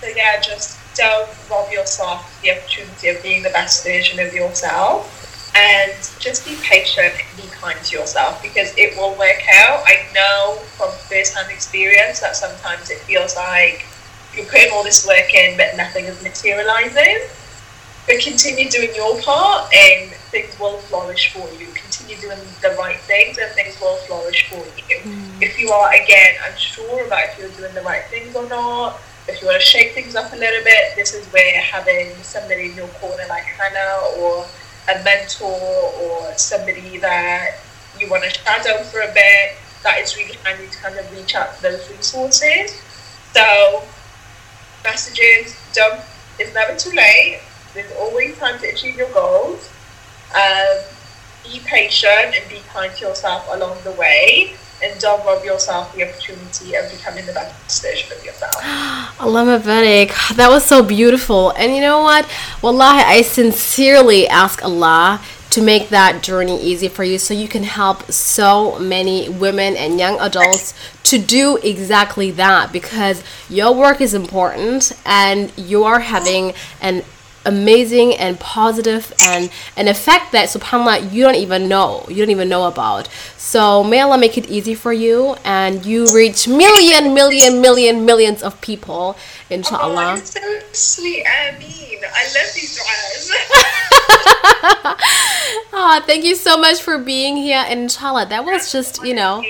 so 0.00 0.08
yeah, 0.14 0.40
just 0.40 0.78
don't 0.94 1.30
rob 1.50 1.70
yourself 1.70 2.40
the 2.42 2.52
opportunity 2.52 3.08
of 3.08 3.22
being 3.22 3.42
the 3.42 3.50
best 3.50 3.84
version 3.84 4.18
of 4.20 4.32
yourself. 4.32 5.18
And 5.54 5.92
just 6.18 6.46
be 6.46 6.56
patient 6.62 7.12
and 7.12 7.36
be 7.36 7.48
kind 7.50 7.78
to 7.78 7.98
yourself 7.98 8.42
because 8.42 8.72
it 8.78 8.96
will 8.96 9.10
work 9.18 9.42
out. 9.52 9.82
I 9.84 10.08
know 10.14 10.56
from 10.78 10.90
first 11.10 11.34
hand 11.34 11.50
experience 11.50 12.20
that 12.20 12.36
sometimes 12.36 12.88
it 12.90 12.98
feels 13.00 13.36
like 13.36 13.84
you're 14.34 14.46
putting 14.46 14.72
all 14.72 14.82
this 14.82 15.06
work 15.06 15.34
in 15.34 15.58
but 15.58 15.76
nothing 15.76 16.06
is 16.06 16.22
materializing. 16.22 17.28
But 18.06 18.18
continue 18.20 18.68
doing 18.68 18.94
your 18.96 19.20
part 19.20 19.70
and 19.74 20.10
things 20.32 20.58
will 20.58 20.78
flourish 20.78 21.32
for 21.32 21.46
you. 21.54 21.68
Continue 21.74 22.16
doing 22.16 22.38
the 22.60 22.74
right 22.78 22.98
things 23.00 23.38
and 23.38 23.52
things 23.52 23.78
will 23.80 23.96
flourish 24.08 24.48
for 24.48 24.64
you. 24.88 25.00
Hmm. 25.02 25.42
If 25.42 25.60
you 25.60 25.70
are, 25.70 25.92
again, 25.92 26.34
unsure 26.50 27.06
about 27.06 27.28
if 27.28 27.38
you're 27.38 27.50
doing 27.50 27.74
the 27.74 27.82
right 27.82 28.04
things 28.06 28.34
or 28.34 28.48
not, 28.48 29.00
if 29.28 29.40
you 29.40 29.46
want 29.46 29.60
to 29.60 29.66
shake 29.66 29.92
things 29.92 30.14
up 30.14 30.32
a 30.32 30.36
little 30.36 30.64
bit, 30.64 30.96
this 30.96 31.14
is 31.14 31.26
where 31.32 31.60
having 31.60 32.14
somebody 32.22 32.70
in 32.70 32.76
your 32.76 32.88
corner 32.88 33.24
like 33.28 33.44
Hannah 33.44 34.18
or 34.18 34.46
a 34.90 35.02
mentor 35.04 35.92
or 36.00 36.32
somebody 36.36 36.98
that 36.98 37.56
you 37.98 38.10
want 38.10 38.24
to 38.24 38.30
shadow 38.30 38.82
for 38.84 39.00
a 39.00 39.12
bit, 39.12 39.56
that 39.84 40.00
is 40.00 40.16
really 40.16 40.36
handy 40.44 40.68
to 40.68 40.78
kind 40.78 40.98
of 40.98 41.10
reach 41.12 41.34
out 41.34 41.54
to 41.56 41.62
those 41.62 41.88
resources. 41.90 42.72
So, 43.32 43.82
messages, 44.84 45.56
don't, 45.72 46.00
it's 46.38 46.52
never 46.54 46.76
too 46.76 46.94
late. 46.96 47.40
There's 47.74 47.92
always 47.96 48.36
time 48.38 48.58
to 48.60 48.68
achieve 48.68 48.96
your 48.96 49.10
goals. 49.12 49.70
Um, 50.34 50.78
be 51.44 51.60
patient 51.64 52.34
and 52.34 52.48
be 52.48 52.60
kind 52.72 52.92
to 52.94 53.06
yourself 53.06 53.46
along 53.50 53.78
the 53.84 53.92
way. 53.92 54.54
And 54.82 54.98
don't 55.00 55.24
rob 55.24 55.44
yourself 55.44 55.94
the 55.94 56.08
opportunity 56.08 56.74
of 56.74 56.90
becoming 56.90 57.24
the 57.26 57.32
best 57.32 57.82
version 57.82 58.10
of 58.16 58.24
yourself. 58.24 58.54
Allahumma 59.18 59.60
barik. 59.60 60.10
That 60.36 60.50
was 60.50 60.64
so 60.64 60.82
beautiful. 60.82 61.50
And 61.50 61.74
you 61.74 61.80
know 61.80 62.02
what? 62.02 62.28
Wallahi, 62.62 63.02
I 63.02 63.22
sincerely 63.22 64.26
ask 64.26 64.64
Allah 64.64 65.20
to 65.52 65.60
make 65.60 65.90
that 65.90 66.22
journey 66.22 66.58
easy 66.62 66.88
for 66.88 67.04
you 67.04 67.18
so 67.18 67.34
you 67.34 67.46
can 67.46 67.62
help 67.62 68.10
so 68.10 68.78
many 68.78 69.28
women 69.28 69.76
and 69.76 69.98
young 69.98 70.18
adults 70.18 70.72
to 71.04 71.18
do 71.18 71.58
exactly 71.62 72.30
that 72.30 72.72
because 72.72 73.22
your 73.50 73.74
work 73.74 74.00
is 74.00 74.14
important 74.14 74.92
and 75.04 75.52
you 75.58 75.84
are 75.84 76.00
having 76.00 76.54
an 76.80 77.04
amazing 77.44 78.14
and 78.14 78.38
positive 78.40 79.12
and 79.26 79.50
an 79.76 79.88
effect 79.88 80.32
that 80.32 80.48
subhanallah 80.48 81.12
you 81.12 81.22
don't 81.22 81.34
even 81.34 81.68
know 81.68 82.04
you 82.08 82.16
don't 82.16 82.30
even 82.30 82.48
know 82.48 82.66
about 82.66 83.08
so 83.36 83.82
may 83.82 84.00
allah 84.00 84.18
make 84.18 84.38
it 84.38 84.48
easy 84.48 84.74
for 84.74 84.92
you 84.92 85.34
and 85.44 85.84
you 85.84 86.06
reach 86.14 86.46
million 86.46 87.14
million 87.14 87.60
million 87.60 88.04
millions 88.04 88.42
of 88.42 88.60
people 88.60 89.16
Oh, 89.52 89.54
inshallah 89.54 90.16
you're 90.16 90.24
so 90.24 90.60
sweet, 90.72 91.26
Amin. 91.26 92.00
I 92.04 92.24
love 92.24 92.54
these 92.54 92.78
du'as. 92.78 93.30
oh, 95.72 96.02
thank 96.06 96.24
you 96.24 96.34
so 96.34 96.56
much 96.56 96.80
for 96.80 96.96
being 96.98 97.36
here. 97.36 97.62
And 97.66 97.80
inshallah, 97.80 98.26
that 98.26 98.44
was 98.44 98.72
just, 98.72 99.04
you 99.04 99.14
know. 99.14 99.44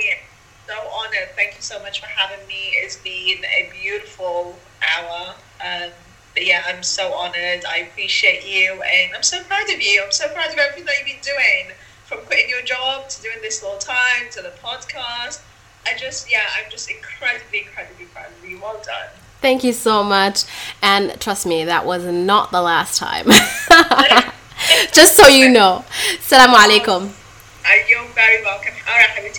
So 0.67 0.73
honored. 0.73 1.29
Thank 1.35 1.55
you 1.55 1.61
so 1.61 1.79
much 1.79 2.01
for 2.01 2.07
having 2.07 2.45
me. 2.47 2.73
It's 2.83 2.97
been 2.97 3.45
a 3.45 3.71
beautiful 3.81 4.57
hour. 4.81 5.35
Um, 5.63 5.91
but 6.33 6.45
yeah, 6.45 6.63
I'm 6.67 6.83
so 6.83 7.13
honoured. 7.13 7.63
I 7.65 7.87
appreciate 7.89 8.45
you, 8.45 8.81
and 8.81 9.15
I'm 9.15 9.23
so 9.23 9.41
proud 9.43 9.69
of 9.69 9.81
you. 9.81 10.03
I'm 10.03 10.11
so 10.11 10.27
proud 10.29 10.51
of 10.51 10.57
everything 10.57 10.85
that 10.85 10.95
you've 10.99 11.07
been 11.07 11.23
doing, 11.23 11.75
from 12.05 12.19
quitting 12.25 12.49
your 12.49 12.63
job 12.63 13.09
to 13.09 13.21
doing 13.21 13.37
this 13.41 13.59
full 13.59 13.77
time 13.77 14.29
to 14.31 14.41
the 14.41 14.51
podcast. 14.63 15.41
I 15.85 15.95
just, 15.97 16.31
yeah, 16.31 16.43
I'm 16.57 16.71
just 16.71 16.89
incredibly, 16.89 17.59
incredibly 17.59 18.05
proud 18.05 18.27
of 18.27 18.49
you. 18.49 18.59
Well 18.59 18.81
done. 18.83 19.09
Thank 19.41 19.63
you 19.63 19.73
so 19.73 20.03
much, 20.03 20.45
and 20.81 21.19
trust 21.19 21.45
me, 21.45 21.65
that 21.65 21.85
was 21.85 22.05
not 22.05 22.51
the 22.51 22.61
last 22.61 22.97
time. 22.97 23.25
just 24.93 25.17
so 25.17 25.27
you 25.27 25.49
know. 25.49 25.83
Assalamu 26.17 26.55
alaikum. 26.55 27.11
Uh, 27.65 27.69
you're 27.89 28.05
very 28.15 28.41
welcome. 28.43 28.73
All 28.87 28.95
right, 28.95 29.09
alaikum. 29.09 29.33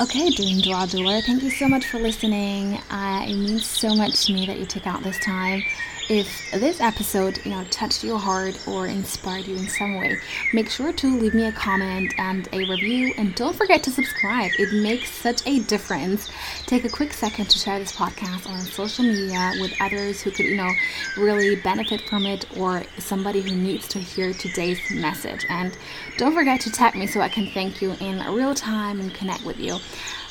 Okay, 0.00 0.30
Dream 0.30 0.62
Doer, 0.62 1.20
thank 1.20 1.42
you 1.42 1.50
so 1.50 1.68
much 1.68 1.86
for 1.86 1.98
listening. 1.98 2.78
Uh, 2.90 3.22
it 3.28 3.34
means 3.34 3.66
so 3.66 3.94
much 3.94 4.24
to 4.24 4.32
me 4.32 4.46
that 4.46 4.58
you 4.58 4.64
took 4.64 4.86
out 4.86 5.02
this 5.02 5.18
time. 5.18 5.62
If 6.10 6.50
this 6.50 6.80
episode, 6.80 7.38
you 7.44 7.52
know, 7.52 7.62
touched 7.70 8.02
your 8.02 8.18
heart 8.18 8.66
or 8.66 8.88
inspired 8.88 9.46
you 9.46 9.54
in 9.54 9.68
some 9.68 9.94
way, 9.94 10.16
make 10.52 10.68
sure 10.68 10.92
to 10.92 11.06
leave 11.06 11.34
me 11.34 11.46
a 11.46 11.52
comment 11.52 12.12
and 12.18 12.48
a 12.52 12.68
review 12.68 13.14
and 13.16 13.32
don't 13.36 13.54
forget 13.54 13.84
to 13.84 13.92
subscribe. 13.92 14.50
It 14.58 14.82
makes 14.82 15.08
such 15.08 15.46
a 15.46 15.60
difference. 15.60 16.28
Take 16.66 16.84
a 16.84 16.88
quick 16.88 17.12
second 17.12 17.48
to 17.50 17.58
share 17.60 17.78
this 17.78 17.92
podcast 17.92 18.50
on 18.50 18.58
social 18.58 19.04
media 19.04 19.52
with 19.60 19.72
others 19.80 20.20
who 20.20 20.32
could, 20.32 20.46
you 20.46 20.56
know, 20.56 20.72
really 21.16 21.54
benefit 21.54 22.00
from 22.08 22.26
it 22.26 22.44
or 22.58 22.82
somebody 22.98 23.40
who 23.40 23.54
needs 23.54 23.86
to 23.86 24.00
hear 24.00 24.32
today's 24.32 24.80
message. 24.90 25.46
And 25.48 25.78
don't 26.18 26.34
forget 26.34 26.60
to 26.62 26.72
tag 26.72 26.96
me 26.96 27.06
so 27.06 27.20
I 27.20 27.28
can 27.28 27.52
thank 27.52 27.80
you 27.80 27.92
in 28.00 28.18
real 28.34 28.56
time 28.56 28.98
and 28.98 29.14
connect 29.14 29.44
with 29.44 29.60
you. 29.60 29.78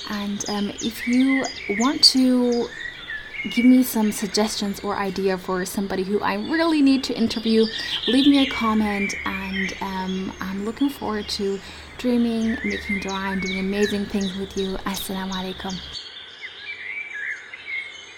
And 0.10 0.44
um, 0.50 0.72
if 0.82 1.08
you 1.08 1.46
want 1.80 2.04
to 2.06 2.68
give 3.52 3.65
me 3.65 3.84
some 3.84 4.12
suggestions 4.12 4.80
or 4.82 4.97
idea 4.97 5.38
for 5.38 5.65
somebody 5.65 6.04
who 6.04 6.19
I 6.21 6.36
really 6.36 6.82
need 6.82 7.04
to 7.06 7.13
interview, 7.13 7.65
leave 8.08 8.28
me 8.28 8.47
a 8.47 8.49
comment. 8.49 9.13
And 9.25 9.73
um, 9.82 10.34
I'm 10.41 10.65
looking 10.65 10.89
forward 10.89 11.28
to 11.30 11.60
dreaming, 11.97 12.58
making 12.63 13.02
dua, 13.02 13.32
and 13.32 13.41
doing 13.41 13.60
amazing 13.60 14.06
things 14.06 14.36
with 14.36 14.58
you. 14.58 14.78
Assalamu 14.86 15.32
alaikum. 15.32 16.09